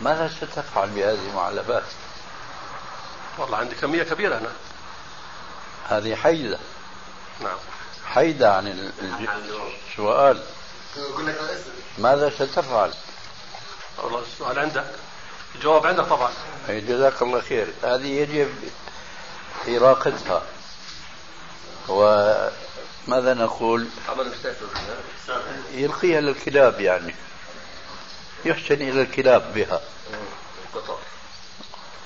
ماذا 0.00 0.28
ستفعل 0.28 0.88
بهذه 0.88 1.28
المعلبات؟ 1.30 1.84
والله 3.38 3.56
عندي 3.56 3.74
كمية 3.74 4.02
كبيرة 4.02 4.38
أنا. 4.38 4.52
هذه 5.88 6.14
حيدة. 6.14 6.58
نعم. 7.40 7.58
حيدة 8.06 8.54
عن 8.54 8.92
السؤال. 9.92 10.42
ماذا 11.98 12.30
ستفعل؟ 12.30 12.92
والله 13.98 14.22
السؤال 14.22 14.58
عندك. 14.58 14.84
الجواب 15.54 15.86
عندك 15.86 16.04
طبعا. 16.04 16.30
جزاك 16.68 17.22
الله 17.22 17.40
خير. 17.40 17.66
هذه 17.82 18.06
يجب 18.06 18.50
إراقتها. 19.68 20.42
وماذا 21.88 23.34
نقول؟ 23.34 23.88
يلقيها 25.72 26.20
للكلاب 26.20 26.80
يعني. 26.80 27.14
يحسن 28.44 28.74
إلى 28.74 29.02
الكلاب 29.02 29.52
بها 29.54 29.80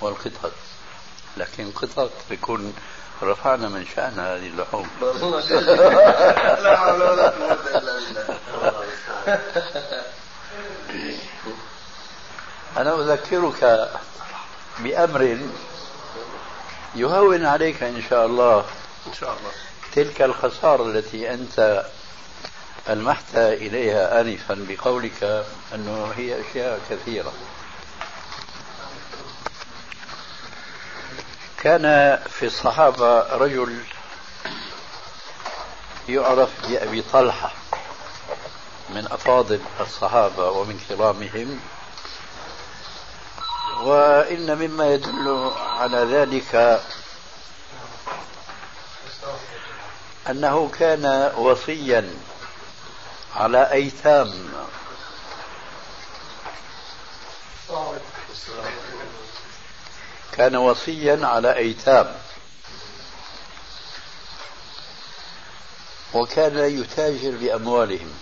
والقطط 0.01 0.53
لكن 1.37 1.71
قطط 1.71 2.11
بيكون 2.31 2.75
رفعنا 3.23 3.69
من 3.69 3.87
شأن 3.97 4.19
هذه 4.19 4.47
اللحوم 4.47 4.89
لا 6.63 6.77
حول 6.77 7.03
ولا 7.03 7.29
قوة 7.29 7.53
إلا 7.53 7.99
بالله 7.99 8.39
أنا 12.77 12.95
أذكرك 12.95 13.91
بأمر 14.79 15.39
يهون 16.95 17.47
عليك 17.47 17.83
إن 17.83 18.03
شاء 18.11 18.27
الله 18.27 18.59
إن 19.07 19.13
شاء 19.21 19.29
الله 19.31 19.51
تلك 19.95 20.23
الخسارة 20.23 20.83
التي 20.87 21.35
أنت 21.35 21.85
ألمحت 22.89 23.35
إليها 23.37 24.21
آنفا 24.21 24.67
بقولك 24.69 25.47
أنه 25.75 26.13
هي 26.17 26.41
أشياء 26.41 26.81
كثيرة. 26.91 27.33
كان 31.63 32.19
في 32.29 32.47
الصحابة 32.47 33.37
رجل 33.37 33.79
يعرف 36.09 36.51
بأبي 36.69 37.03
طلحة 37.13 37.53
من 38.91 39.07
أفاضل 39.11 39.61
الصحابة 39.81 40.51
ومن 40.51 40.81
كرامهم 40.89 41.61
وإن 43.83 44.59
مما 44.59 44.95
يدل 44.95 45.53
على 45.57 45.97
ذلك 45.97 46.81
أنه 50.31 50.71
كان 50.79 51.33
وصيا 51.37 52.15
على 53.37 53.73
أيتام. 53.73 54.49
كان 60.33 60.57
وصيا 60.57 61.27
على 61.27 61.57
أيتام. 61.57 62.15
وكان 66.15 66.59
يتاجر 66.59 67.31
بأموالهم. 67.31 68.13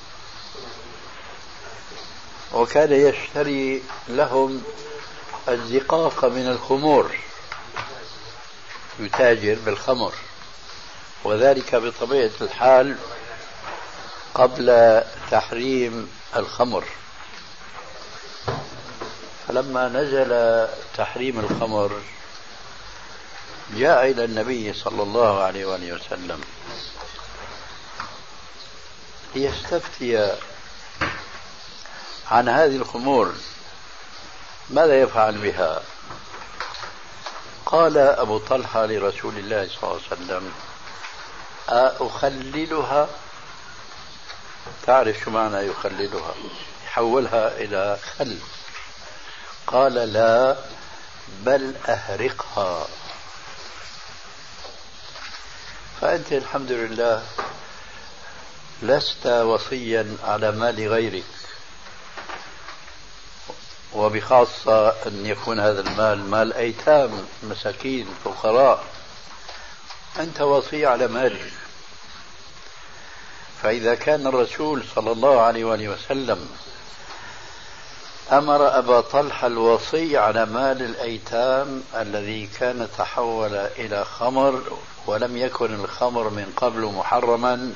وكان 2.52 2.92
يشتري 2.92 3.82
لهم 4.08 4.62
الزقاق 5.48 6.24
من 6.24 6.48
الخمور. 6.48 7.16
يتاجر 8.98 9.58
بالخمر. 9.64 10.12
وذلك 11.24 11.74
بطبيعة 11.74 12.30
الحال 12.40 12.96
قبل 14.34 15.00
تحريم 15.30 16.10
الخمر. 16.36 16.84
فلما 19.48 19.88
نزل 19.88 20.68
تحريم 20.96 21.40
الخمر 21.40 22.00
جاء 23.76 24.10
إلى 24.10 24.24
النبي 24.24 24.72
صلى 24.72 25.02
الله 25.02 25.42
عليه 25.42 25.64
وآله 25.64 25.92
وسلم. 25.92 26.40
ليستفتي 29.34 30.36
عن 32.30 32.48
هذه 32.48 32.76
الخمور 32.76 33.34
ماذا 34.70 35.00
يفعل 35.00 35.38
بها؟ 35.38 35.82
قال 37.66 37.98
أبو 37.98 38.38
طلحة 38.38 38.86
لرسول 38.86 39.38
الله 39.38 39.68
صلى 39.68 39.90
الله 39.90 40.00
عليه 40.10 40.22
وسلم 40.22 40.52
أخللها 42.06 43.08
تعرف 44.86 45.16
شو 45.24 45.30
معنى 45.30 45.56
يخللها؟ 45.56 46.34
يحولها 46.86 47.56
إلى 47.56 47.98
خل. 48.18 48.38
قال 49.66 49.94
لا 49.94 50.56
بل 51.44 51.74
أهرقها. 51.88 52.86
فأنت 56.00 56.32
الحمد 56.32 56.72
لله 56.72 57.22
لست 58.82 59.26
وصيا 59.26 60.16
على 60.24 60.52
مال 60.52 60.88
غيرك. 60.88 61.24
وبخاصة 63.92 64.88
أن 64.88 65.26
يكون 65.26 65.60
هذا 65.60 65.80
المال 65.80 66.24
مال 66.24 66.52
أيتام 66.52 67.26
مساكين 67.42 68.14
فقراء. 68.24 68.84
أنت 70.18 70.40
وصي 70.40 70.86
على 70.86 71.08
مالك. 71.08 71.52
فإذا 73.62 73.94
كان 73.94 74.26
الرسول 74.26 74.82
صلى 74.94 75.12
الله 75.12 75.40
عليه 75.40 75.64
وآله 75.64 75.88
وسلم 75.88 76.48
أمر 78.32 78.78
أبا 78.78 79.00
طلحة 79.00 79.46
الوصي 79.46 80.18
على 80.18 80.46
مال 80.46 80.82
الأيتام 80.82 81.82
الذي 81.94 82.46
كان 82.46 82.88
تحول 82.98 83.54
إلى 83.54 84.04
خمر 84.04 84.62
ولم 85.06 85.36
يكن 85.36 85.74
الخمر 85.74 86.28
من 86.28 86.52
قبل 86.56 86.80
محرما 86.84 87.72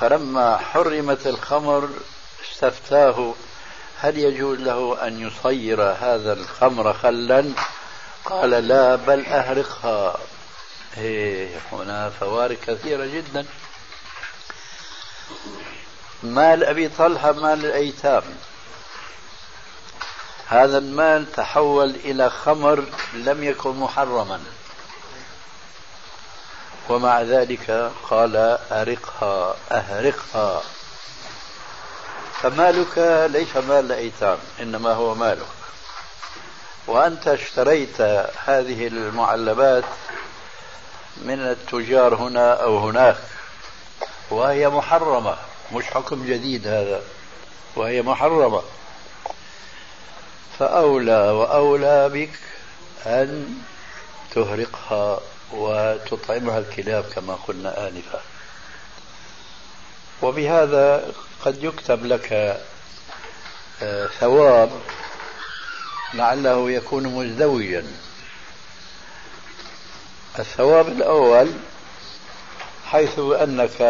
فلما 0.00 0.56
حرمت 0.56 1.26
الخمر 1.26 1.88
استفتاه 2.52 3.34
هل 4.00 4.18
يجوز 4.18 4.58
له 4.58 5.06
أن 5.06 5.20
يصير 5.20 5.82
هذا 5.82 6.32
الخمر 6.32 6.92
خلا؟ 6.92 7.44
قال 8.24 8.50
لا 8.50 8.96
بل 8.96 9.26
أهرقها. 9.26 10.16
إيه 10.98 11.48
هنا 11.72 12.10
فوارق 12.10 12.58
كثيرة 12.66 13.06
جدا. 13.06 13.46
مال 16.22 16.64
أبي 16.64 16.88
طلحة 16.88 17.32
مال 17.32 17.64
الأيتام. 17.64 18.22
هذا 20.46 20.78
المال 20.78 21.32
تحول 21.32 21.90
إلى 21.90 22.30
خمر 22.30 22.84
لم 23.14 23.44
يكن 23.44 23.76
محرما. 23.76 24.40
ومع 26.88 27.22
ذلك 27.22 27.92
قال 28.10 28.36
أرقها 28.72 29.56
أهرقها. 29.72 30.62
فمالك 32.42 33.26
ليس 33.30 33.56
مال 33.56 33.92
أيتام 33.92 34.38
إنما 34.60 34.92
هو 34.92 35.14
مالك. 35.14 35.46
وأنت 36.86 37.28
اشتريت 37.28 38.00
هذه 38.44 38.86
المعلبات 38.86 39.84
من 41.16 41.40
التجار 41.40 42.14
هنا 42.14 42.52
أو 42.62 42.78
هناك. 42.78 43.18
وهي 44.30 44.68
محرمة. 44.68 45.36
مش 45.72 45.84
حكم 45.84 46.26
جديد 46.26 46.66
هذا. 46.66 47.02
وهي 47.76 48.02
محرمة. 48.02 48.62
فأولى 50.58 51.30
وأولى 51.30 52.08
بك 52.08 52.38
أن 53.06 53.58
تهرقها 54.34 55.20
وتطعمها 55.52 56.58
الكلاب 56.58 57.04
كما 57.04 57.34
قلنا 57.34 57.88
آنفا. 57.88 58.20
وبهذا 60.22 61.12
قد 61.44 61.64
يكتب 61.64 62.06
لك 62.06 62.32
آه، 63.82 64.06
ثواب 64.06 64.70
لعله 66.14 66.70
يكون 66.70 67.06
مزدوجا. 67.06 67.84
الثواب 70.38 70.88
الأول 70.88 71.52
حيث 72.86 73.18
أنك 73.18 73.80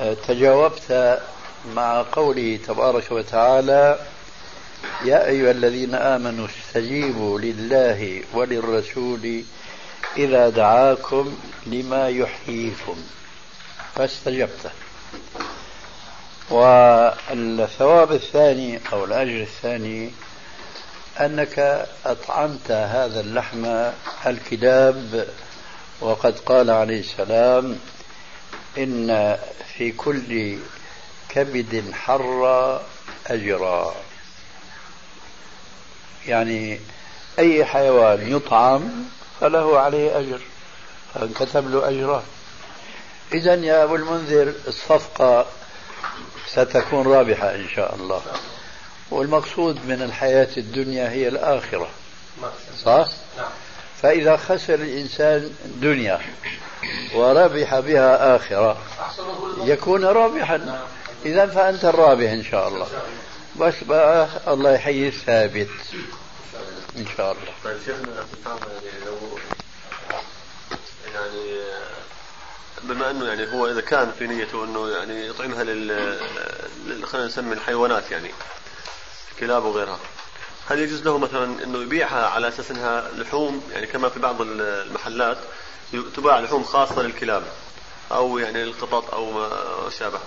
آه، 0.00 0.14
تجاوبت 0.28 1.20
مع 1.74 2.04
قوله 2.12 2.58
تبارك 2.66 3.12
وتعالى 3.12 3.98
يا 5.04 5.26
أيها 5.26 5.50
الذين 5.50 5.94
آمنوا 5.94 6.46
استجيبوا 6.46 7.40
لله 7.40 8.22
وللرسول 8.34 9.42
إذا 10.16 10.48
دعاكم 10.48 11.36
لما 11.66 12.08
يحييكم. 12.08 12.96
فاستجبت. 13.94 14.70
والثواب 16.50 18.12
الثاني 18.12 18.80
أو 18.92 19.04
الأجر 19.04 19.40
الثاني 19.42 20.10
أنك 21.20 21.86
أطعمت 22.06 22.70
هذا 22.70 23.20
اللحم 23.20 23.90
الكلاب 24.26 25.28
وقد 26.00 26.38
قال 26.38 26.70
عليه 26.70 27.00
السلام 27.00 27.78
إن 28.78 29.38
في 29.76 29.92
كل 29.92 30.58
كبد 31.28 31.92
حر 31.92 32.80
أجرا. 33.26 33.94
يعني 36.26 36.80
أي 37.38 37.64
حيوان 37.64 38.36
يطعم 38.36 38.90
فله 39.40 39.78
عليه 39.78 40.18
أجر 40.18 40.40
فانكتب 41.14 41.70
له 41.70 41.88
أجران 41.88 42.22
إذا 43.32 43.54
يا 43.54 43.84
أبو 43.84 43.96
المنذر 43.96 44.54
الصفقة 44.68 45.46
ستكون 46.46 47.06
رابحة 47.06 47.54
إن 47.54 47.68
شاء 47.68 47.94
الله. 47.94 48.22
والمقصود 49.10 49.86
من 49.86 50.02
الحياة 50.02 50.48
الدنيا 50.56 51.10
هي 51.10 51.28
الآخرة. 51.28 51.88
صح؟ 52.84 53.08
فإذا 54.02 54.36
خسر 54.36 54.74
الإنسان 54.74 55.50
دنيا 55.64 56.20
وربح 57.14 57.80
بها 57.80 58.36
آخرة 58.36 58.78
يكون 59.60 60.04
رابحا. 60.04 60.86
إذا 61.24 61.46
فأنت 61.46 61.84
الرابح 61.84 62.30
إن 62.30 62.44
شاء 62.44 62.68
الله. 62.68 62.88
بس 63.56 63.74
بقى 63.84 64.28
الله 64.48 64.72
يحيي 64.72 65.08
الثابت 65.08 65.68
إن 66.96 67.06
شاء 67.16 67.32
الله. 67.32 67.52
طيب 67.64 67.78
شيخنا 67.86 68.14
يعني 68.44 69.04
لو 69.06 69.38
يعني 71.14 71.60
بما 72.82 73.10
أنه 73.10 73.24
يعني 73.24 73.52
هو 73.52 73.70
إذا 73.70 73.80
كان 73.80 74.12
في 74.18 74.26
نيته 74.26 74.64
أنه 74.64 74.88
يعني 74.88 75.26
يطعمها 75.26 75.64
لل 75.64 77.06
خلينا 77.06 77.26
نسمي 77.26 77.52
الحيوانات 77.52 78.10
يعني 78.10 78.30
كلاب 79.40 79.64
وغيرها. 79.64 79.98
هل 80.68 80.78
يجوز 80.78 81.02
له 81.02 81.18
مثلا 81.18 81.64
إنه 81.64 81.82
يبيعها 81.82 82.26
على 82.26 82.48
أساس 82.48 82.70
إنها 82.70 83.08
لحوم؟ 83.16 83.62
يعني 83.72 83.86
كما 83.86 84.08
في 84.08 84.20
بعض 84.20 84.36
المحلات 84.40 85.38
تباع 86.16 86.40
لحوم 86.40 86.64
خاصة 86.64 87.02
للكلاب 87.02 87.42
أو 88.12 88.38
يعني 88.38 88.64
للقطط 88.64 89.14
أو 89.14 89.30
ما 89.30 89.50
شابه. 89.98 90.18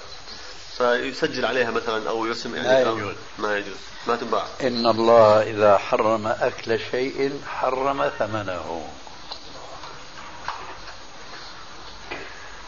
فيسجل 0.77 1.45
عليها 1.45 1.71
مثلا 1.71 2.09
أو 2.09 2.25
يرسم 2.25 2.55
يعني 2.55 2.67
لا 2.67 2.91
يجوز. 2.91 3.15
ما 3.39 3.57
يجوز. 3.57 3.77
ما 4.07 4.15
تنباع. 4.15 4.45
إن 4.61 4.87
الله 4.87 5.41
إذا 5.41 5.77
حرم 5.77 6.27
أكل 6.27 6.79
شيء 6.91 7.41
حرم 7.47 8.09
ثمنه. 8.19 8.89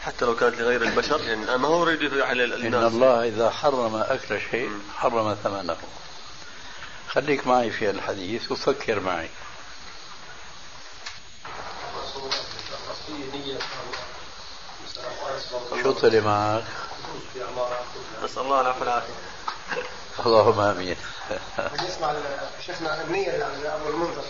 حتى 0.02 0.24
لو 0.24 0.36
كانت 0.36 0.60
لغير 0.60 0.82
البشر 0.82 1.20
يعني 1.20 1.58
ما 1.58 1.68
هو 1.68 1.88
يريد 1.88 2.18
على 2.18 2.44
الناس 2.44 2.60
إن 2.60 2.86
الله 2.86 3.28
إذا 3.28 3.50
حرم 3.50 3.96
أكل 3.96 4.40
شيء 4.50 4.70
حرم 4.96 5.36
ثمنه. 5.44 5.76
خليك 7.14 7.46
معي 7.46 7.70
في 7.70 7.90
الحديث 7.90 8.52
وفكر 8.52 9.00
معي. 9.00 9.30
شو 15.82 15.92
طلع 15.92 16.20
معك؟ 16.20 16.64
نسأل 18.24 18.42
الله 18.42 18.60
العفو 18.60 18.80
والعافية 18.80 19.12
اللهم 20.26 20.60
آمين. 20.60 20.96
نسمع 21.82 22.14
شيخنا 22.66 23.02
النية 23.02 23.28
يعني 23.28 23.68
ابو 23.68 23.88
المنذر؟ 23.88 24.24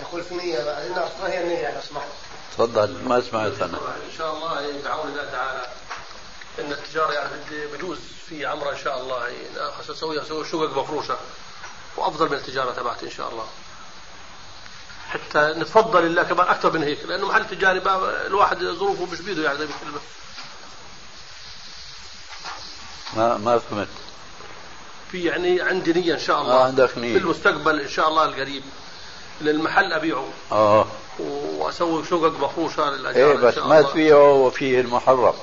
يقول 0.00 0.24
في 0.24 0.34
نية 0.34 0.64
ما 1.20 1.28
هي 1.28 1.42
النية 1.42 1.74
لو 1.74 1.80
سمحت؟ 1.88 2.08
تفضل 2.52 3.02
ما 3.04 3.20
سمعت 3.20 3.62
أنا. 3.62 3.78
إن 3.78 4.12
شاء 4.18 4.34
الله 4.34 4.60
يعني 4.60 4.82
بعون 4.82 5.08
الله 5.08 5.30
تعالى. 5.30 5.66
إن 6.58 6.72
التجارة 6.72 7.12
يعني 7.12 7.66
بجوز 7.72 7.98
في 8.28 8.46
عمره 8.46 8.70
إن 8.70 8.78
شاء 8.78 9.00
الله. 9.00 9.28
يعني 9.28 9.38
أسوي 9.90 10.22
أسوي 10.22 10.44
شقق 10.44 10.78
مفروشة. 10.78 11.18
وأفضل 11.98 12.28
من 12.28 12.34
التجارة 12.34 12.70
تبعتي 12.72 13.06
إن 13.06 13.10
شاء 13.10 13.30
الله. 13.30 13.46
حتى 15.10 15.54
نتفضل 15.60 16.06
الله 16.06 16.22
كمان 16.22 16.48
أكثر 16.48 16.72
من 16.72 16.82
هيك 16.82 16.98
لأنه 17.04 17.26
محل 17.26 17.46
تجاري 17.46 17.82
الواحد 18.26 18.58
ظروفه 18.64 19.06
مش 19.12 19.20
بيده 19.20 19.44
يعني 19.44 19.58
زي 19.58 19.66
ما 19.66 19.72
ما 23.16 23.36
ما 23.36 23.58
فهمت. 23.58 23.88
في 25.10 25.24
يعني 25.24 25.60
عندي 25.60 25.92
نية 25.92 26.14
إن 26.14 26.18
شاء 26.18 26.42
الله. 26.42 26.52
آه 26.52 26.64
عندك 26.64 26.98
نية. 26.98 27.12
في 27.12 27.18
المستقبل 27.18 27.80
إن 27.80 27.88
شاء 27.88 28.08
الله 28.08 28.24
القريب 28.24 28.62
للمحل 29.40 29.92
أبيعه. 29.92 30.28
آه. 30.52 30.86
وأسوي 31.18 32.04
شقق 32.04 32.32
مفروشه 32.40 32.90
للاجار 32.90 33.30
إيه 33.30 33.36
بس 33.36 33.58
ما 33.58 33.82
تبيعه 33.82 34.32
وفيه 34.32 34.80
المحرم. 34.80 35.34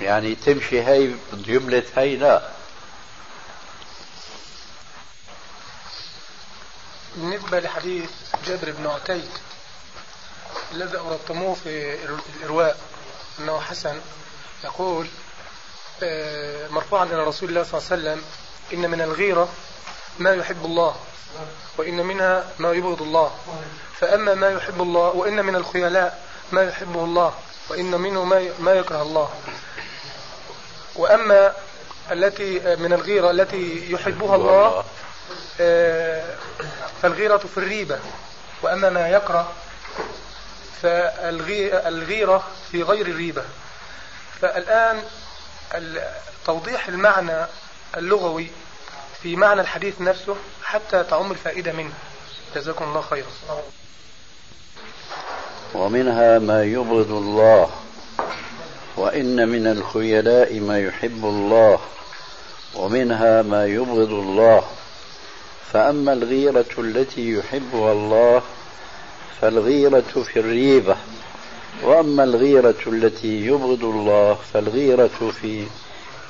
يعني 0.00 0.34
تمشي 0.34 0.82
هي 0.82 1.10
بجملة 1.32 1.82
هي 1.96 2.16
لا. 2.16 2.42
بالنسبة 7.18 7.60
لحديث 7.60 8.10
جابر 8.46 8.70
بن 8.70 8.86
عتيك 8.86 9.30
الذي 10.72 10.98
أوردتموه 10.98 11.54
في 11.54 11.96
الإرواء 12.36 12.76
أنه 13.38 13.60
حسن 13.60 14.00
يقول 14.64 15.06
آه، 16.02 16.68
مرفوعا 16.68 17.04
إلى 17.04 17.24
رسول 17.24 17.48
الله 17.48 17.62
صلى 17.62 17.80
الله 17.80 17.90
عليه 17.90 18.02
وسلم 18.02 18.24
إن 18.72 18.90
من 18.90 19.00
الغيرة 19.00 19.48
ما 20.18 20.34
يحب 20.34 20.64
الله 20.64 20.96
وإن 21.78 22.06
منها 22.06 22.44
ما 22.58 22.72
يبغض 22.72 23.02
الله. 23.02 23.34
فأما 24.00 24.34
ما 24.34 24.50
يحب 24.50 24.82
الله 24.82 25.08
وإن 25.08 25.44
من 25.44 25.56
الخيلاء 25.56 26.24
ما 26.52 26.62
يحبه 26.62 27.04
الله 27.04 27.34
وإن 27.68 27.90
منه 27.90 28.24
ما 28.24 28.50
ما 28.58 28.72
يكره 28.72 29.02
الله. 29.02 29.28
وأما 30.96 31.54
التي 32.10 32.76
من 32.76 32.92
الغيرة 32.92 33.30
التي 33.30 33.92
يحبها 33.92 34.36
الله 34.36 34.66
آه، 34.66 34.84
فالغيرة 37.02 37.38
في 37.38 37.58
الريبة 37.58 37.98
وأما 38.62 38.90
ما 38.90 39.08
يكره 39.08 39.52
فالغيرة 40.82 42.44
في 42.72 42.82
غير 42.82 43.06
الريبة. 43.06 43.42
فالآن 44.40 45.02
توضيح 46.46 46.88
المعنى 46.88 47.46
اللغوي 47.96 48.50
في 49.22 49.36
معنى 49.36 49.60
الحديث 49.60 50.00
نفسه 50.00 50.36
حتى 50.62 51.04
تعم 51.04 51.30
الفائدة 51.30 51.72
منه. 51.72 51.92
جزاكم 52.54 52.84
الله 52.84 53.00
خيرا. 53.00 53.26
ومنها 55.74 56.38
ما 56.38 56.64
يبغض 56.64 57.10
الله 57.10 57.70
وإن 58.96 59.48
من 59.48 59.66
الخيلاء 59.66 60.60
ما 60.60 60.78
يحب 60.78 61.24
الله 61.24 61.80
ومنها 62.74 63.42
ما 63.42 63.66
يبغض 63.66 64.12
الله. 64.12 64.64
فأما 65.72 66.12
الغيرة 66.12 66.66
التي 66.78 67.32
يحبها 67.32 67.92
الله 67.92 68.42
فالغيرة 69.40 70.00
في 70.00 70.40
الريبة. 70.40 70.96
وأما 71.82 72.24
الغيرة 72.24 72.74
التي 72.86 73.46
يبغض 73.46 73.84
الله 73.84 74.38
فالغيرة 74.52 75.32
في 75.42 75.66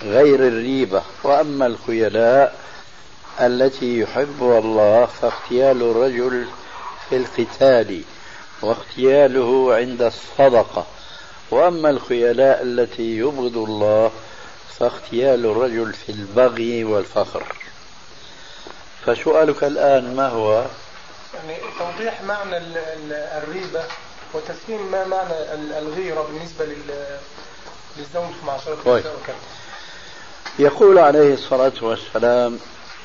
غير 0.03 0.47
الريبة. 0.47 1.03
وأما 1.25 1.67
الخيلاء 1.67 2.61
التي 3.41 4.01
يحبها 4.01 4.59
الله 4.59 5.07
فاغتيال 5.07 5.83
الرجل 5.83 6.47
في 7.09 7.17
القتال 7.17 8.03
واغتياله 8.63 9.75
عند 9.75 10.03
الصدقة. 10.03 10.87
وأما 11.51 11.91
الخيلاء 11.91 12.63
التي 12.63 13.17
يبغض 13.17 13.57
الله 13.57 14.11
فاغتيال 14.79 15.47
الرجل 15.47 15.93
في 15.93 16.13
البغي 16.13 16.85
والفخر. 16.85 17.68
فسؤالك 19.07 19.65
الآن 19.65 20.17
ما 20.17 20.29
هو؟ 20.29 20.65
يعني 21.35 21.59
توضيح 21.79 22.23
معنى 22.23 22.57
الريبة 23.11 23.83
وتفهيم 24.35 24.91
ما 24.91 25.05
معنى 25.05 25.55
الغيرة 25.79 26.23
بالنسبة 26.23 26.65
للزوج 27.97 28.35
مع 28.47 28.57
شرط 28.57 28.85
طيب. 28.85 29.05
يقول 30.59 30.99
عليه 30.99 31.35
الصلاة 31.35 31.73
والسلام 31.83 32.59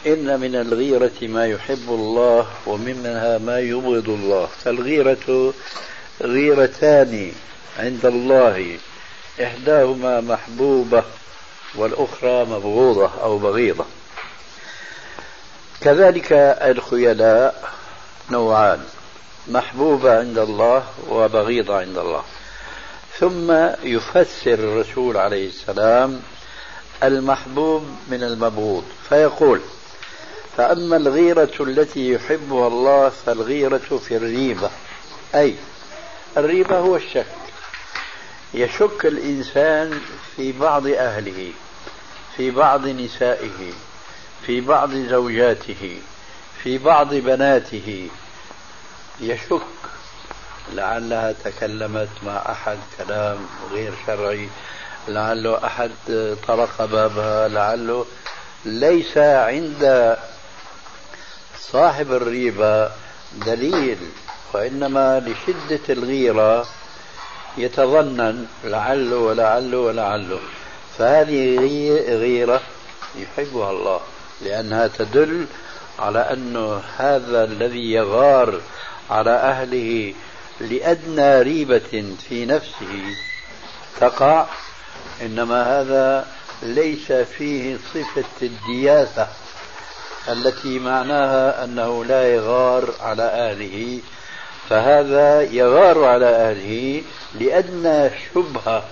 إن 0.07 0.39
من 0.39 0.55
الغيرة 0.55 1.21
ما 1.21 1.47
يحب 1.47 1.89
الله 1.89 2.47
ومنها 2.65 3.37
ما 3.37 3.59
يبغض 3.59 4.09
الله. 4.09 4.45
فالغيرة 4.63 5.53
غيرتان 6.21 7.31
عند 7.79 8.05
الله. 8.05 8.77
إحداهما 9.43 10.21
محبوبة 10.21 11.03
والأخرى 11.75 12.45
مبغوضة 12.45 13.11
أو 13.23 13.37
بغيضة. 13.37 13.85
كذلك 15.84 16.31
الخيلاء 16.61 17.69
نوعان 18.31 18.84
محبوبة 19.47 20.19
عند 20.19 20.38
الله 20.38 20.84
وبغيضة 21.09 21.77
عند 21.77 21.97
الله. 21.97 22.23
ثم 23.19 23.51
يفسر 23.84 24.53
الرسول 24.53 25.17
عليه 25.17 25.47
السلام 25.47 26.21
المحبوب 27.03 27.84
من 28.07 28.23
المبغوض 28.23 28.84
فيقول 29.09 29.61
فأما 30.57 30.97
الغيرة 30.97 31.53
التي 31.59 32.11
يحبها 32.11 32.67
الله 32.67 33.09
فالغيرة 33.09 33.97
في 34.07 34.17
الريبة 34.17 34.69
أي 35.36 35.55
الريبة 36.38 36.79
هو 36.79 36.95
الشك. 36.95 37.25
يشك 38.53 39.05
الإنسان 39.05 39.99
في 40.36 40.51
بعض 40.51 40.88
أهله 40.88 41.51
في 42.38 42.51
بعض 42.51 42.88
نسائه. 42.88 43.73
في 44.45 44.61
بعض 44.61 44.93
زوجاته 44.93 45.97
في 46.63 46.77
بعض 46.77 47.13
بناته. 47.13 48.09
يشك 49.21 49.61
لعلها 50.73 51.31
تكلمت 51.31 52.09
مع 52.25 52.51
أحد 52.51 52.77
كلام 52.97 53.37
غير 53.71 53.93
شرعي 54.07 54.49
لعله 55.07 55.65
أحد 55.65 55.91
طرق 56.47 56.85
بابها 56.85 57.47
لعله 57.47 58.05
ليس 58.65 59.17
عند 59.17 60.17
صاحب 61.59 62.11
الريبة 62.11 62.91
دليل 63.45 63.97
وإنما 64.53 65.19
لشدة 65.19 65.79
الغيرة 65.89 66.65
يتظنن 67.57 68.47
لعله 68.63 69.17
ولعله 69.17 69.77
ولعله. 69.77 70.39
فهذه 70.97 71.57
غيرة 72.07 72.61
يحبها 73.15 73.71
الله. 73.71 73.99
لأنها 74.43 74.87
تدل 74.87 75.45
على 75.99 76.19
أنه 76.19 76.81
هذا 76.97 77.43
الذي 77.43 77.91
يغار 77.91 78.61
على 79.09 79.31
أهله 79.31 80.13
لأدنى 80.59 81.41
ريبة 81.41 82.15
في 82.29 82.45
نفسه 82.45 83.15
تقع 83.99 84.45
إنما 85.21 85.81
هذا 85.81 86.27
ليس 86.63 87.11
فيه 87.11 87.77
صفة 87.93 88.23
الدياثة 88.41 89.27
التي 90.29 90.79
معناها 90.79 91.63
أنه 91.63 92.05
لا 92.05 92.33
يغار 92.35 92.93
على 93.01 93.23
أهله 93.23 93.99
فهذا 94.69 95.41
يغار 95.41 96.03
على 96.05 96.25
أهله 96.25 97.01
لأدنى 97.39 98.09
شبهة 98.33 98.83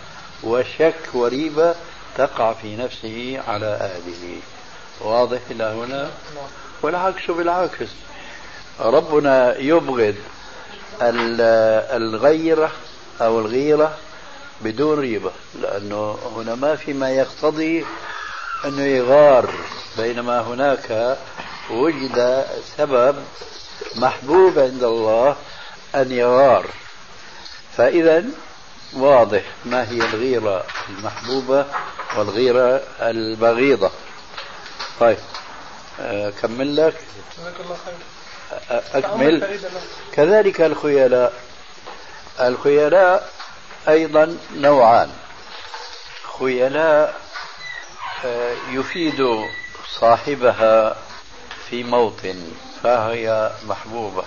وشك 0.43 0.99
وريبة 1.13 1.75
تقع 2.17 2.53
في 2.53 2.75
نفسه 2.75 3.41
على 3.47 3.65
أهله. 3.65 4.39
واضح 5.03 5.39
إلى 5.51 5.63
هنا؟ 5.63 6.09
والعكس 6.81 7.31
بالعكس 7.31 7.87
ربنا 8.79 9.57
يبغض 9.57 10.15
الغيرة 11.01 12.71
أو 13.21 13.39
الغيرة 13.39 13.97
بدون 14.61 14.99
ريبة 14.99 15.31
لأنه 15.61 16.17
هنا 16.35 16.55
ما 16.55 16.75
في 16.75 16.93
ما 16.93 17.09
يقتضي 17.09 17.85
أنه 18.65 18.81
يغار 18.81 19.49
بينما 19.97 20.41
هناك 20.41 21.17
وجد 21.69 22.45
سبب 22.77 23.15
محبوب 23.95 24.59
عند 24.59 24.83
الله 24.83 25.35
أن 25.95 26.11
يغار. 26.11 26.65
فإذا 27.77 28.25
واضح 28.93 29.43
ما 29.65 29.89
هي 29.89 29.97
الغيرة 29.97 30.63
المحبوبة 30.89 31.65
والغيرة 32.17 32.81
البغيضة. 33.01 33.91
طيب. 35.01 35.17
أكمل 35.99 36.75
لك. 36.75 36.95
أكمل. 38.69 39.59
كذلك 40.13 40.61
الخيلاء. 40.61 41.33
الخيلاء 42.39 43.29
أيضا 43.87 44.37
نوعان. 44.55 45.11
خيلاء 46.39 47.15
آه، 48.25 48.55
يفيد 48.71 49.27
صاحبها 49.99 50.95
في 51.69 51.83
موطن 51.83 52.51
فهي 52.83 53.51
محبوبة. 53.63 54.23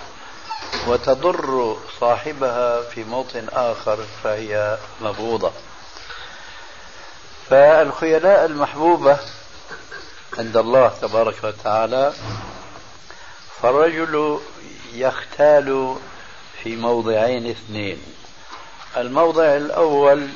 وتضر 0.87 1.77
صاحبها 1.99 2.81
في 2.81 3.03
موطن 3.03 3.47
آخر 3.53 3.99
فهي 4.23 4.77
مبغوضة. 5.01 5.51
فالخيلاء 7.49 8.45
المحبوبة 8.45 9.19
عند 10.37 10.57
الله 10.57 10.93
تبارك 11.01 11.43
وتعالى 11.43 12.13
فالرجل 13.61 14.39
يختال 14.93 15.95
في 16.63 16.75
موضعين 16.75 17.49
اثنين. 17.49 18.01
الموضع 18.97 19.43
الأول 19.55 20.27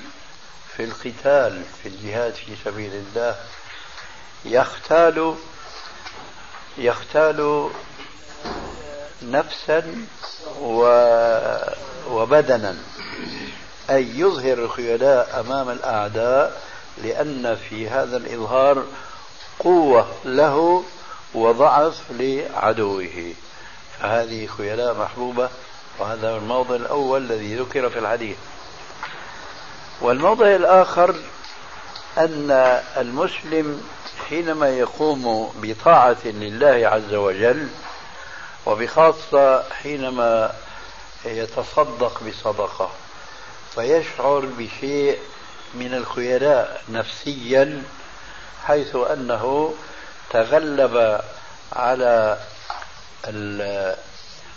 في 0.75 0.83
القتال 0.83 1.63
في 1.83 1.89
الجهاد 1.89 2.33
في 2.33 2.55
سبيل 2.65 2.91
الله 2.93 3.35
يختال 4.45 5.35
يختال 6.77 7.69
نفسا 9.23 10.05
وبدنا. 12.09 12.77
أي 13.89 14.19
يظهر 14.19 14.53
الخيلاء 14.57 15.39
أمام 15.39 15.69
الأعداء 15.69 16.61
لأن 17.03 17.55
في 17.69 17.89
هذا 17.89 18.17
الإظهار 18.17 18.83
قوة 19.59 20.07
له 20.25 20.83
وضعف 21.33 22.01
لعدوه. 22.11 23.33
فهذه 23.99 24.47
خيلاء 24.47 24.97
محبوبة 24.97 25.49
وهذا 25.99 26.37
الموضع 26.37 26.75
الأول 26.75 27.21
الذي 27.21 27.55
ذكر 27.55 27.89
في 27.89 27.99
الحديث. 27.99 28.37
والموضع 30.01 30.45
الآخر 30.45 31.15
أن 32.17 32.51
المسلم 32.97 33.83
حينما 34.29 34.69
يقوم 34.69 35.53
بطاعة 35.61 36.17
لله 36.25 36.87
عز 36.87 37.13
وجل 37.13 37.67
وبخاصة 38.65 39.63
حينما 39.63 40.53
يتصدق 41.25 42.21
بصدقة 42.23 42.91
فيشعر 43.75 44.45
بشيء 44.57 45.19
من 45.73 45.93
الخيلاء 45.93 46.81
نفسيا 46.89 47.83
حيث 48.65 48.95
أنه 48.95 49.73
تغلب 50.29 51.21
على 51.73 52.37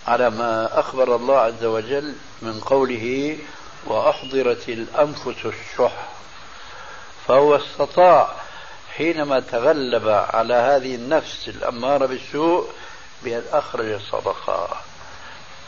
على 0.06 0.30
ما 0.30 0.80
أخبر 0.80 1.16
الله 1.16 1.38
عز 1.38 1.64
وجل 1.64 2.14
من 2.42 2.60
قوله 2.60 3.38
وأحضرت 3.86 4.68
الأنفس 4.68 5.44
الشح. 5.44 6.08
فهو 7.28 7.56
استطاع 7.56 8.30
حينما 8.96 9.40
تغلب 9.40 10.08
على 10.08 10.54
هذه 10.54 10.94
النفس 10.94 11.48
الأمارة 11.48 12.06
بالسوء 12.06 12.68
بأن 13.22 13.42
أخرج 13.52 13.86
الصدقة 13.86 14.68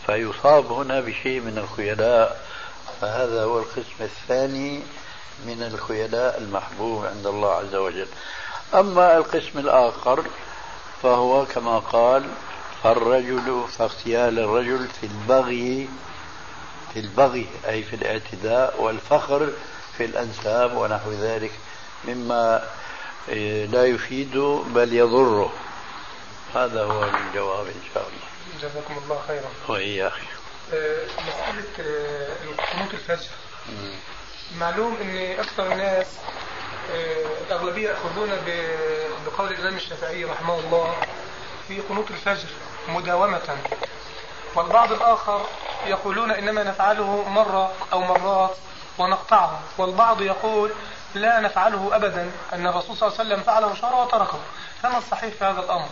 فيصاب 0.07 0.73
هنا 0.73 1.01
بشيء 1.01 1.41
من 1.41 1.59
الخيلاء. 1.59 2.45
فهذا 3.01 3.45
هو 3.45 3.59
القسم 3.59 4.01
الثاني 4.01 4.83
من 5.47 5.63
الخيلاء 5.63 6.39
المحبوب 6.39 7.05
عند 7.07 7.27
الله 7.27 7.53
عز 7.53 7.75
وجل. 7.75 8.07
أما 8.75 9.17
القسم 9.17 9.59
الآخر 9.59 10.25
فهو 11.03 11.47
كما 11.47 11.79
قال 11.79 12.25
فالرجل 12.83 13.65
فاغتيال 13.79 14.39
الرجل 14.39 14.89
في 15.01 15.07
البغي 15.07 15.89
في 16.95 17.01
البغي 17.01 17.47
أي 17.69 17.83
في 17.83 17.97
الاعتداء 17.97 18.83
والفخر 18.83 19.53
في 19.97 20.05
الأنساب 20.05 20.77
ونحو 20.77 21.13
ذلك 21.13 21.51
مما 22.05 22.69
لا 23.73 23.85
يفيد 23.85 24.37
بل 24.75 24.93
يضره. 24.93 25.53
هذا 26.55 26.85
هو 26.85 27.05
الجواب 27.05 27.67
إن 27.67 27.83
شاء 27.95 28.07
الله. 28.09 28.69
جزاكم 28.71 28.95
الله 29.05 29.23
خيرا. 29.29 29.49
وإياك. 29.69 30.13
آه، 30.73 31.07
مسألة 31.07 31.65
آه، 31.81 32.73
قنوت 32.73 32.95
الفجر 32.95 33.29
معلوم 34.61 34.97
إن 35.03 35.41
أكثر 35.41 35.73
الناس 35.73 36.07
آه، 36.93 37.27
الأغلبية 37.47 37.91
يأخذون 37.91 38.31
بقول 39.27 39.51
الإمام 39.53 39.77
الشافعي 39.77 40.25
رحمه 40.25 40.59
الله 40.59 40.95
في 41.69 41.81
قنوت 41.81 42.11
الفجر 42.11 42.49
مداومة. 42.89 43.57
والبعض 44.55 44.93
الآخر 44.93 45.47
يقولون 45.87 46.31
إنما 46.31 46.63
نفعله 46.63 47.29
مرة 47.29 47.73
أو 47.93 48.01
مرات 48.01 48.57
ونقطعه. 48.99 49.61
والبعض 49.79 50.23
يقول 50.23 50.73
لا 51.15 51.41
نفعله 51.41 51.97
ابدا 51.97 52.31
أن 52.53 52.67
الرسول 52.67 52.97
صلى 52.97 53.09
الله 53.09 53.21
عليه 53.21 53.31
وسلم 53.31 53.43
فعله 53.43 53.75
شهر 53.75 54.05
وتركه. 54.07 54.39
فما 54.83 54.99
الصحيح 54.99 55.35
في 55.35 55.45
هذا 55.45 55.61
الأمر؟ 55.61 55.89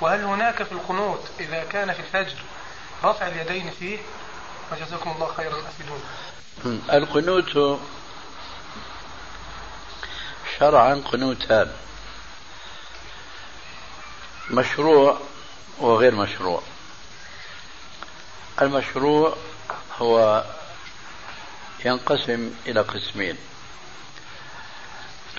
وهل 0.00 0.24
هناك 0.24 0.62
في 0.62 0.72
القنوت 0.72 1.24
إذا 1.40 1.64
كان 1.64 1.92
في 1.92 2.00
الفجر 2.00 2.36
رفع 3.04 3.26
اليدين 3.26 3.70
فيه؟ 3.70 3.98
وجزاكم 4.72 5.10
الله 5.10 5.32
خيرا 5.36 5.54
افيدونا 5.58 6.00
القنوت 6.92 7.78
شرعا 10.58 10.94
قنوتان 10.94 11.72
مشروع 14.50 15.20
وغير 15.78 16.14
مشروع. 16.14 16.62
المشروع 18.62 19.36
هو 19.98 20.44
ينقسم 21.84 22.50
إلى 22.66 22.80
قسمين. 22.80 23.36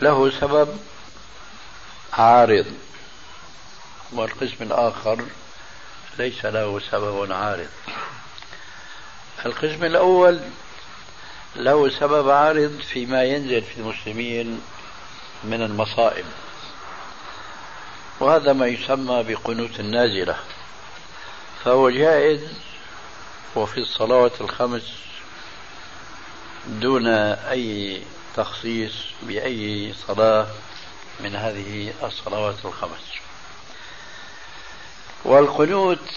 له 0.01 0.31
سبب 0.39 0.79
عارض 2.13 2.65
والقسم 4.11 4.63
الآخر 4.63 5.25
ليس 6.17 6.45
له 6.45 6.79
سبب 6.91 7.31
عارض. 7.31 7.69
القسم 9.45 9.83
الأول 9.83 10.39
له 11.55 11.89
سبب 11.89 12.29
عارض 12.29 12.81
فيما 12.93 13.23
ينزل 13.23 13.61
في 13.61 13.77
المسلمين 13.77 14.61
من 15.43 15.61
المصائب. 15.61 16.25
وهذا 18.19 18.53
ما 18.53 18.67
يسمى 18.67 19.23
بقنوت 19.23 19.79
النازلة. 19.79 20.35
فهو 21.63 21.89
جائز 21.89 22.41
وفي 23.55 23.77
الصلوات 23.77 24.41
الخمس 24.41 24.93
دون 26.67 27.07
أي 27.07 28.01
تخصيص 28.35 28.93
بأي 29.23 29.93
صلاة 30.07 30.47
من 31.19 31.35
هذه 31.35 31.93
الصلوات 32.03 32.65
الخمس. 32.65 33.13
والقنوت 35.25 36.09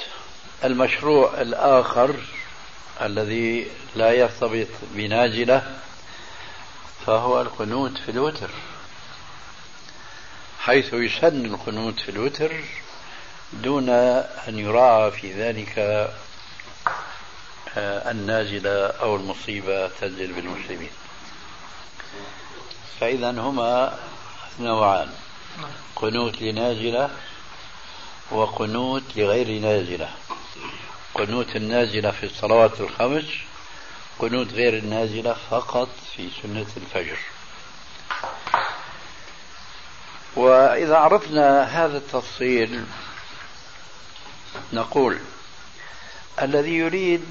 المشروع 0.65 1.41
الآخر 1.41 2.15
الذي 3.03 3.71
لا 3.97 4.13
يرتبط 4.13 4.67
بنازلة 4.95 5.79
فهو 7.07 7.41
القنوت 7.41 7.99
في 7.99 8.11
الوتر. 8.11 8.51
حيث 10.61 10.93
يسن 10.93 11.47
القنوت 11.47 12.01
في 12.01 12.09
الوتر 12.09 12.53
دون 13.53 13.89
أن 14.49 14.59
يراعى 14.59 15.11
في 15.11 15.33
ذلك 15.33 15.79
آه، 17.77 18.11
النازلة 18.11 18.87
أو 18.87 19.17
المصيبة 19.17 19.89
تنزل 19.89 20.33
بالمسلمين. 20.33 20.91
فإذا 23.01 23.31
هما 23.31 23.99
نوعان 24.61 25.11
قنوت 25.97 26.43
لنازلة 26.43 27.11
وقنوت 28.31 29.03
لغير 29.17 29.61
نازلة. 29.61 30.09
قنوت 31.15 31.57
النازلة 31.57 32.11
في 32.11 32.27
الصلوات 32.27 32.81
الخمس 32.81 33.25
قنوت 34.19 34.53
غير 34.53 34.79
النازلة 34.79 35.37
فقط 35.51 35.89
في 36.17 36.29
سنة 36.43 36.67
الفجر. 36.77 37.19
وإذا 40.37 40.97
عرفنا 40.97 41.63
هذا 41.63 41.99
التفصيل 41.99 42.85
نقول 44.73 45.19
الذي 46.43 46.75
يريد 46.75 47.25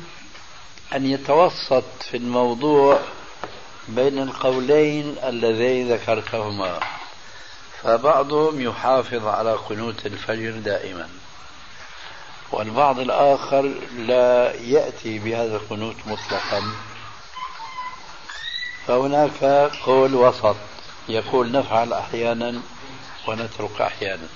أن 0.95 1.05
يتوسط 1.05 1.83
في 2.11 2.17
الموضوع 2.17 2.99
بين 3.87 4.19
القولين 4.19 5.15
اللذين 5.23 5.93
ذكرتهما 5.93 6.79
فبعضهم 7.83 8.61
يحافظ 8.61 9.27
على 9.27 9.53
قنوت 9.53 10.05
الفجر 10.05 10.51
دائما 10.51 11.09
والبعض 12.51 12.99
الآخر 12.99 13.73
لا 13.97 14.53
يأتي 14.55 15.19
بهذا 15.19 15.55
القنوت 15.55 15.95
مطلقا. 16.05 16.63
فهناك 18.87 19.43
قول 19.85 20.15
وسط 20.15 20.55
يقول 21.09 21.51
نفعل 21.51 21.93
أحيانا 21.93 22.61
ونترك 23.29 23.81
أحيانا. 23.81 24.27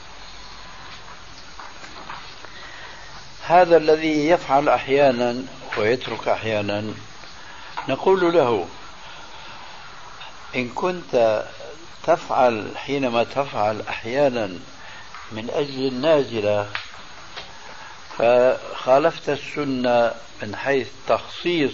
هذا 3.45 3.77
الذي 3.77 4.27
يفعل 4.27 4.69
أحيانا 4.69 5.43
ويترك 5.77 6.27
أحيانا 6.27 6.93
نقول 7.89 8.33
له 8.33 8.67
إن 10.55 10.69
كنت 10.69 11.43
تفعل 12.03 12.71
حينما 12.75 13.23
تفعل 13.23 13.81
أحيانا 13.89 14.47
من 15.31 15.49
أجل 15.49 15.87
النازلة 15.87 16.69
فخالفت 18.17 19.29
السنة 19.29 20.11
من 20.41 20.55
حيث 20.55 20.87
تخصيص 21.07 21.73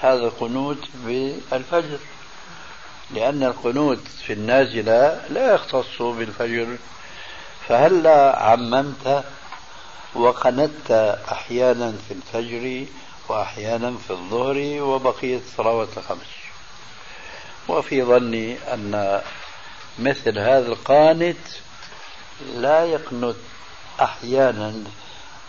هذا 0.00 0.24
القنوت 0.26 0.88
بالفجر. 0.94 1.98
لأن 3.14 3.42
القنوت 3.42 4.08
في 4.26 4.32
النازلة 4.32 5.20
لا 5.30 5.54
يختص 5.54 6.02
بالفجر. 6.02 6.76
فهلا 7.68 8.38
عممت 8.42 9.24
وقنت 10.14 11.18
أحيانا 11.32 11.94
في 12.08 12.14
الفجر 12.14 12.86
وأحيانا 13.28 13.96
في 14.06 14.10
الظهر 14.10 14.82
وبقية 14.82 15.36
الصلوات 15.36 15.88
الخمس؟ 15.96 16.36
وفي 17.68 18.02
ظني 18.02 18.58
أن 18.74 19.20
مثل 19.98 20.38
هذا 20.38 20.66
القانت 20.66 21.36
لا 22.54 22.84
يقنت 22.84 23.36
أحيانا 24.00 24.74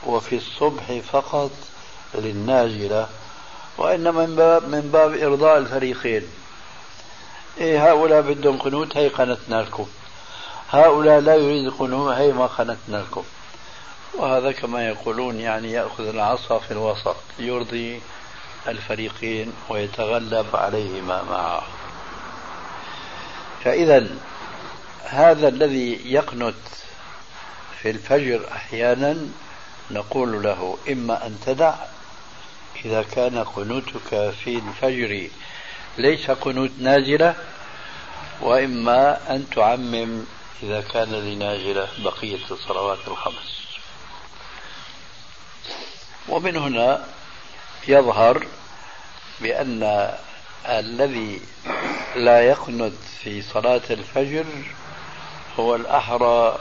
وفي 0.06 0.36
الصبح 0.36 1.00
فقط 1.12 1.52
للنازلة 2.16 3.10
وإنما 3.78 4.26
من 4.26 4.36
باب, 4.36 4.68
من 4.68 4.90
باب 4.94 5.18
إرضاء 5.18 5.58
الفريقين. 5.58 6.24
إيه 7.60 7.92
هؤلاء 7.92 8.22
بدهم 8.22 8.58
قنوت 8.58 8.98
هي 8.98 9.08
قنتنا 9.08 9.62
لكم. 9.62 9.88
هؤلاء 10.70 11.20
لا 11.20 11.36
يريد 11.36 11.70
قنوت 11.70 12.14
هي 12.14 12.34
ما 12.34 12.46
قنتنا 12.46 12.98
لكم. 12.98 13.24
وهذا 14.14 14.52
كما 14.52 14.88
يقولون 14.88 15.40
يعني 15.40 15.72
يأخذ 15.72 16.08
العصا 16.08 16.60
في 16.60 16.72
الوسط 16.72 17.16
يرضي 17.40 18.02
الفريقين 18.68 19.54
ويتغلب 19.70 20.56
عليهما 20.56 21.24
معه 21.24 21.64
فإذا 23.64 24.08
هذا 25.04 25.48
الذي 25.48 26.14
يقنت 26.14 26.56
في 27.82 27.90
الفجر 27.90 28.48
أحيانا 28.52 29.18
نقول 29.92 30.44
له 30.44 30.78
إما 30.90 31.28
أن 31.28 31.38
تدع 31.46 31.74
إذا 32.86 33.04
كان 33.04 33.44
قنوتك 33.44 34.34
في 34.44 34.62
الفجر 34.68 35.30
ليس 35.98 36.32
قنوت 36.32 36.72
نازلة 36.80 37.36
وإما 38.42 39.36
أن 39.36 39.50
تعمم 39.50 40.26
إذا 40.64 40.82
كان 40.82 41.12
لنازلة 41.12 41.88
بقية 41.98 42.40
الصلوات 42.52 43.08
الخمس. 43.08 43.68
ومن 46.30 46.58
هنا 46.58 47.06
يظهر 47.88 48.48
بأن 49.42 50.12
الذي 50.66 51.42
لا 52.16 52.42
يقنت 52.42 52.94
في 53.24 53.42
صلاة 53.42 53.82
الفجر 53.90 54.46
هو 55.60 55.76
الأحرى 55.76 56.60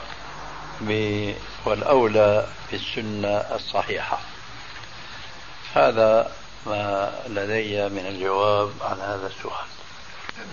والأولى 1.65 2.47
بالسنة 2.71 3.37
الصحيحة. 3.55 4.19
هذا 5.73 6.31
ما 6.65 7.11
لدي 7.27 7.89
من 7.89 8.05
الجواب 8.07 8.71
عن 8.81 8.99
هذا 8.99 9.27
السؤال. 9.27 9.67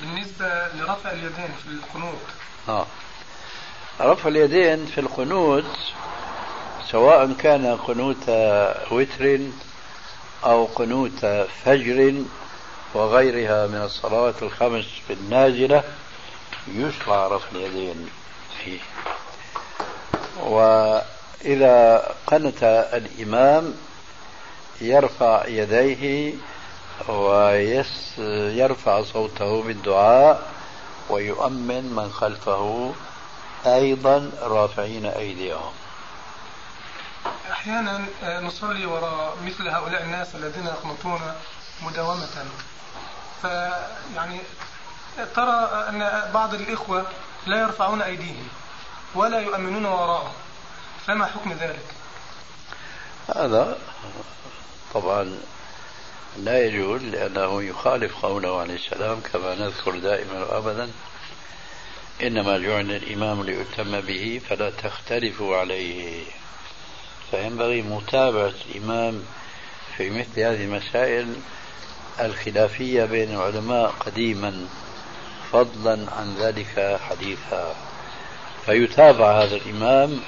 بالنسبة 0.01 0.69
لرفع 0.75 1.11
اليدين 1.11 1.49
في 1.63 1.69
القنوت. 1.69 2.27
آه. 2.69 2.87
رفع 4.01 4.29
اليدين 4.29 4.87
في 4.87 5.01
القنوت 5.01 5.65
سواء 6.91 7.33
كان 7.33 7.77
قنوت 7.77 8.29
وتر 8.91 9.39
أو 10.45 10.65
قنوت 10.65 11.27
فجر 11.65 12.15
وغيرها 12.95 13.67
من 13.67 13.83
الصلوات 13.83 14.43
الخمس 14.43 14.85
في 15.07 15.13
النازلة 15.13 15.83
يشرع 16.69 17.27
رفع 17.27 17.49
اليدين 17.53 18.09
فيه. 18.65 18.79
إذا 21.45 22.15
قنت 22.27 22.89
الإمام 22.95 23.75
يرفع 24.81 25.47
يديه 25.47 26.35
ويرفع 27.09 29.03
صوته 29.03 29.63
بالدعاء 29.63 30.53
ويؤمن 31.11 31.93
من 31.97 32.13
خلفه 32.13 32.95
أيضا 33.67 34.31
رافعين 34.43 35.07
أيديهم. 35.07 35.73
أحيانا 37.51 38.05
آه، 38.23 38.41
نصلي 38.41 38.87
وراء 38.87 39.37
مثل 39.45 39.69
هؤلاء 39.69 40.03
الناس 40.03 40.35
الذين 40.35 40.67
يقنطون 40.67 41.21
مداومة. 41.83 42.45
فيعني 43.43 44.41
ترى 45.37 45.85
أن 45.89 46.31
بعض 46.35 46.55
الإخوة 46.55 47.07
لا 47.47 47.61
يرفعون 47.61 48.03
أيديهم 48.03 48.49
ولا 49.15 49.41
يؤمنون 49.41 49.87
وراءهم. 49.87 50.33
فما 51.07 51.27
حكم 51.27 51.53
ذلك؟ 51.53 51.87
هذا 53.37 53.79
طبعا 54.95 55.39
لا 56.37 56.67
يجوز 56.67 57.03
لأنه 57.03 57.63
يخالف 57.63 58.25
قوله 58.25 58.61
عليه 58.61 58.75
السلام 58.75 59.21
كما 59.21 59.55
نذكر 59.55 59.99
دائما 59.99 60.45
وأبدا 60.45 60.91
إنما 62.23 62.59
جعل 62.59 62.91
الإمام 62.91 63.43
ليؤتم 63.43 64.01
به 64.01 64.41
فلا 64.49 64.71
تختلفوا 64.71 65.57
عليه. 65.57 66.23
فينبغي 67.31 67.83
متابعة 67.83 68.53
الإمام 68.71 69.23
في 69.97 70.11
مثل 70.11 70.41
هذه 70.41 70.65
المسائل 70.65 71.35
الخلافية 72.21 73.05
بين 73.05 73.31
العلماء 73.31 73.91
قديما 73.91 74.67
فضلا 75.53 76.11
عن 76.13 76.35
ذلك 76.39 77.01
حديثا. 77.09 77.75
فيتابع 78.67 79.43
هذا 79.43 79.57
الإمام 79.57 80.21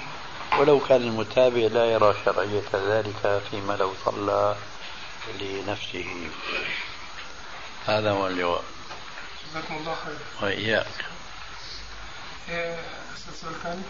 ولو 0.58 0.80
كان 0.80 1.02
المتابع 1.02 1.60
لا 1.60 1.84
يرى 1.84 2.14
شرعية 2.24 2.62
ذلك 2.74 3.42
فيما 3.50 3.72
لو 3.72 3.94
صلى 4.04 4.56
لنفسه. 5.40 6.30
هذا 7.86 8.10
هو 8.10 8.26
الجواب 8.26 8.62
جزاكم 9.50 9.76
الله 9.76 9.94
خير 10.04 10.18
وإياك. 10.42 10.86
إيه، 12.48 12.78
السؤال 13.28 13.54
الثاني 13.54 13.82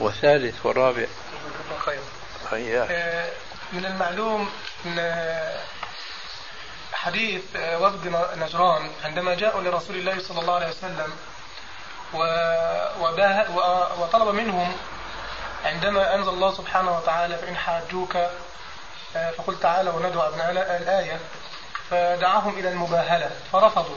وثالث 0.00 0.66
ورابع. 0.66 1.06
جزاك 1.06 1.60
الله 1.66 1.78
خير 1.78 2.00
وإياك. 2.52 2.90
إيه، 2.90 3.32
من 3.72 3.86
المعلوم 3.86 4.50
أن 4.86 4.98
حديث 6.92 7.42
وفد 7.56 8.14
نجران 8.36 8.90
عندما 9.04 9.34
جاءوا 9.34 9.62
لرسول 9.62 9.96
الله 9.96 10.22
صلى 10.22 10.40
الله 10.40 10.54
عليه 10.54 10.68
وسلم 10.68 11.12
وطلب 14.00 14.34
منهم 14.34 14.76
عندما 15.64 16.14
أنزل 16.14 16.28
الله 16.28 16.54
سبحانه 16.54 16.98
وتعالى 16.98 17.36
فإن 17.38 17.56
حاجوك 17.56 18.16
آه، 19.16 19.30
فقل 19.30 19.60
تعالى 19.60 19.90
وندعو 19.90 20.28
أبناء 20.28 20.50
الآية 20.82 21.20
فدعاهم 21.90 22.58
إلى 22.58 22.68
المباهلة 22.68 23.30
فرفضوا. 23.52 23.96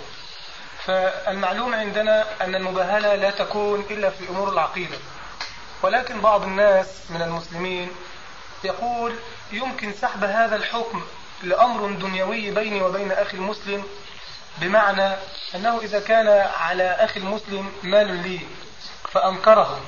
فالمعلوم 0.85 1.75
عندنا 1.75 2.25
أن 2.41 2.55
المباهلة 2.55 3.15
لا 3.15 3.29
تكون 3.29 3.85
إلا 3.89 4.09
في 4.09 4.29
أمور 4.29 4.49
العقيدة. 4.49 4.97
ولكن 5.81 6.21
بعض 6.21 6.43
الناس 6.43 6.87
من 7.09 7.21
المسلمين 7.21 7.91
يقول 8.63 9.15
يمكن 9.51 9.93
سحب 9.93 10.23
هذا 10.23 10.55
الحكم 10.55 11.03
لأمر 11.43 11.91
دنيوي 11.91 12.51
بيني 12.51 12.81
وبين 12.81 13.11
أخي 13.11 13.37
المسلم 13.37 13.83
بمعنى 14.57 15.15
أنه 15.55 15.79
إذا 15.79 15.99
كان 15.99 16.27
على 16.59 16.83
أخي 16.83 17.19
المسلم 17.19 17.71
مال 17.83 18.07
لي 18.07 18.39
فأنكره. 19.11 19.81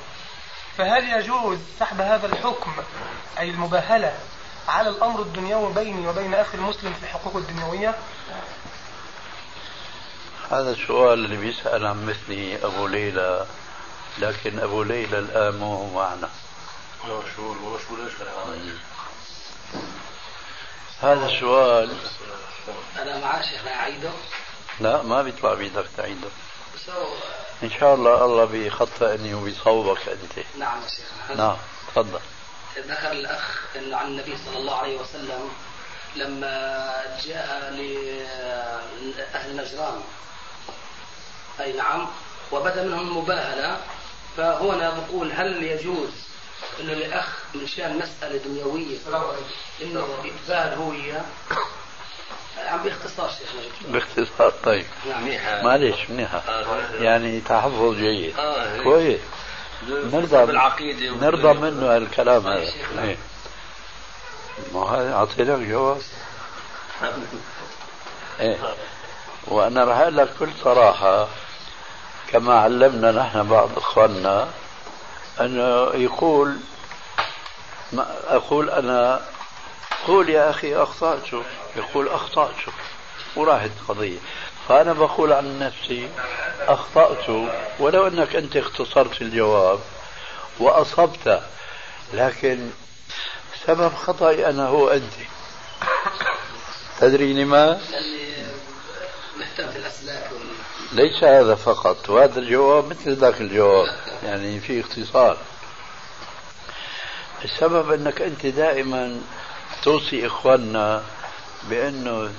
فهل 0.78 1.08
يجوز 1.20 1.58
سحب 1.80 2.00
هذا 2.00 2.26
الحكم 2.26 2.72
أي 3.38 3.50
المباهلة 3.50 4.18
على 4.68 4.88
الأمر 4.88 5.22
الدنيوي 5.22 5.72
بيني 5.72 6.08
وبين 6.08 6.34
أخي 6.34 6.58
المسلم 6.58 6.92
في 7.00 7.06
حقوق 7.06 7.36
الدنيوية؟ 7.36 7.94
هذا 10.50 10.70
السؤال 10.70 11.24
اللي 11.24 11.36
بيسأل 11.36 11.86
عن 11.86 12.06
مثلي 12.06 12.64
أبو 12.64 12.86
ليلى 12.86 13.46
لكن 14.18 14.58
أبو 14.58 14.82
ليلى 14.82 15.18
الآن 15.18 15.54
مو 15.56 15.94
معنا. 15.94 16.28
هذا؟ 21.02 21.26
السؤال 21.26 21.96
أنا 22.98 23.20
معاه 23.20 23.42
شيخنا 23.42 23.74
أعيده 23.74 24.10
لا 24.80 25.02
ما 25.02 25.22
بيطلع 25.22 25.54
بيدك 25.54 25.86
تعيده. 25.96 26.28
إن 27.62 27.70
شاء 27.70 27.94
الله 27.94 28.24
الله 28.24 28.44
بيخطئ 28.44 29.14
أني 29.14 29.34
وبيصوبك 29.34 30.08
أنت. 30.08 30.46
نعم 30.58 30.82
يا 30.82 30.88
شيخنا 30.88 31.36
نعم 31.36 31.56
تفضل. 31.88 32.20
ذكر 32.78 33.12
الأخ 33.12 33.64
أن 33.76 33.94
عن 33.94 34.06
النبي 34.06 34.36
صلى 34.46 34.58
الله 34.58 34.76
عليه 34.76 35.00
وسلم 35.00 35.50
لما 36.16 36.94
جاء 37.24 37.70
لأهل 39.16 39.56
نجران. 39.56 40.00
أي 41.60 41.72
نعم 41.72 42.08
وبدأ 42.52 42.82
منهم 42.82 43.18
مباهلة 43.18 43.80
فهنا 44.36 44.90
بقول 44.90 45.32
هل 45.32 45.64
يجوز 45.64 46.10
إنه 46.80 46.92
الأخ 46.92 47.28
من 47.54 47.66
شأن 47.66 47.98
مسألة 47.98 48.36
دنيوية 48.38 48.98
إنه 49.82 50.08
يتباهل 50.24 50.78
هو 50.78 50.92
اياه 50.92 51.24
عم 52.58 52.82
باختصار 52.82 53.30
شيخنا 53.30 53.92
باختصار 53.92 54.52
طيب. 54.64 54.86
نعم 55.06 55.64
معلش 55.64 56.10
منيحة. 56.10 56.42
يعني 57.00 57.40
تحفظ 57.40 57.94
جيد. 57.94 58.38
آه 58.38 58.82
كويس. 58.82 59.20
نرضى 59.88 60.52
نرضى 61.00 61.60
منه 61.60 61.96
الكلام 61.96 62.46
هذا. 62.46 62.72
إيه. 63.02 63.16
ما 64.74 64.80
هذا 64.80 65.12
اعطيناك 65.14 65.58
جواب. 65.58 66.00
إيه. 68.40 68.56
وأنا 69.46 69.84
راح 69.84 69.98
أقول 69.98 70.16
لك 70.16 70.28
بكل 70.36 70.48
صراحة 70.64 71.28
كما 72.28 72.58
علمنا 72.60 73.12
نحن 73.12 73.48
بعض 73.48 73.78
إخواننا 73.78 74.48
أنه 75.40 75.90
يقول 75.94 76.56
ما 77.92 78.06
أقول 78.28 78.70
أنا 78.70 79.20
قول 80.06 80.28
يا 80.28 80.50
أخي 80.50 80.76
أخطأت. 80.76 81.26
يقول 81.76 82.08
أخطأت. 82.08 82.54
وراحت 83.36 83.70
القضية 83.80 84.18
فأنا 84.68 84.92
بقول 84.92 85.32
عن 85.32 85.58
نفسي 85.58 86.08
أخطأت. 86.60 87.48
ولو 87.78 88.06
أنك 88.06 88.36
أنت 88.36 88.56
اختصرت 88.56 89.22
الجواب 89.22 89.80
وأصبت 90.58 91.42
لكن 92.14 92.70
سبب 93.66 93.94
خطأي 93.94 94.50
أنا 94.50 94.66
هو 94.66 94.88
أنت. 94.88 95.12
تدري 97.00 97.32
لما؟ 97.32 97.74
في 97.74 97.86
ليس 100.92 101.24
هذا 101.24 101.54
فقط. 101.54 102.10
وهذا 102.10 102.38
الجواب 102.38 102.90
مثل 102.90 103.12
ذاك 103.12 103.40
الجواب 103.40 103.86
يعني 104.22 104.60
في 104.60 104.80
اختصار. 104.80 105.36
السبب 107.44 107.92
أنك 107.92 108.22
أنت 108.22 108.46
دائما 108.46 109.20
توصي 109.82 110.26
إخواننا 110.26 111.02
بأنه 111.70 112.30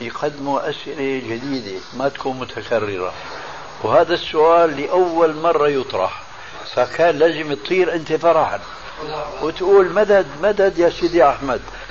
يقدموا 0.00 0.70
أسئلة 0.70 1.28
جديدة 1.28 1.80
ما 1.96 2.08
تكون 2.08 2.38
متكررة. 2.38 3.12
وهذا 3.82 4.14
السؤال 4.14 4.80
لأول 4.80 5.34
مرة 5.34 5.68
يطرح. 5.68 6.22
فكان 6.74 7.18
لازم 7.18 7.54
تطير 7.54 7.94
أنت 7.94 8.12
فرحا. 8.12 8.60
وتقول 9.42 9.92
مدد 9.92 10.26
مدد 10.42 10.78
يا 10.78 10.90
سيدي 10.90 11.24
أحمد. 11.24 11.60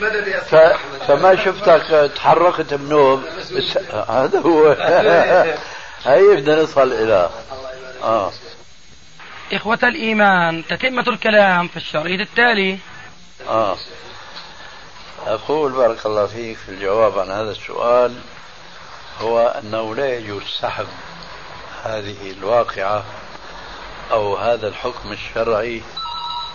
مدد 0.00 0.26
يا 0.26 0.40
ف... 0.40 0.54
فما 1.08 1.44
شفتك 1.44 2.10
تحركت 2.16 2.74
بنوم. 2.74 3.24
هذا 4.08 4.40
هو. 4.40 4.68
هي 6.04 6.36
بدنا 6.36 6.62
نصل 6.62 6.92
إلى. 6.92 7.30
آه. 8.02 8.32
إخوة 9.52 9.78
الإيمان 9.82 10.64
تتمة 10.66 11.04
الكلام 11.08 11.68
في 11.68 11.76
الشريط 11.76 12.20
التالي. 12.20 12.78
آه. 13.48 13.76
أقول 15.26 15.72
بارك 15.72 16.06
الله 16.06 16.26
فيك 16.26 16.56
في 16.56 16.68
الجواب 16.68 17.18
عن 17.18 17.30
هذا 17.30 17.50
السؤال 17.50 18.20
هو 19.20 19.46
أنه 19.46 19.94
لا 19.94 20.16
يجوز 20.18 20.42
سحب 20.42 20.86
هذه 21.84 22.30
الواقعة 22.30 23.04
أو 24.10 24.36
هذا 24.36 24.68
الحكم 24.68 25.12
الشرعي 25.12 25.82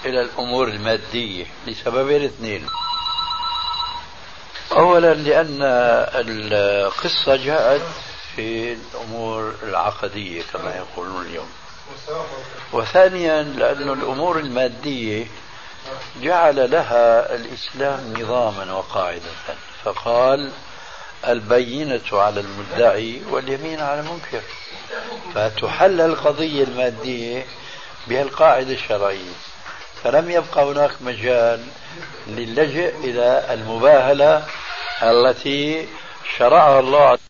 إلى 0.06 0.22
الأمور 0.22 0.68
المادية 0.68 1.46
لسببين 1.68 2.24
اثنين 2.24 2.68
أولا 4.72 5.14
لأن 5.14 5.60
القصة 6.16 7.36
جاءت 7.36 7.86
في 8.36 8.74
الأمور 8.74 9.56
العقدية 9.64 10.44
كما 10.54 10.76
يقولون 10.76 11.26
اليوم. 11.26 11.50
وثانيا 12.74 13.44
لأن 13.44 13.90
الأمور 13.90 14.40
المادية 14.40 15.26
جعل 16.22 16.72
لها 16.72 17.36
الإسلام 17.36 18.14
نظاما 18.20 18.74
وقاعدة 18.74 19.32
فقال 19.84 20.52
البينة 21.28 22.02
على 22.12 22.40
المدعي 22.40 23.22
واليمين 23.30 23.80
على 23.82 24.00
المنكر. 24.00 24.42
فتحل 25.36 26.02
القضية 26.02 26.64
المادية 26.64 27.46
بهالقاعدة 28.08 28.74
الشرعية. 28.74 29.32
فلم 30.04 30.32
يبقى 30.32 30.64
هناك 30.66 30.92
مجال 31.02 31.64
للجئ 32.28 32.96
إلى 32.96 33.54
المباهلة 33.54 34.46
التي 35.04 35.88
شرعها 36.38 36.80
الله 36.80 37.16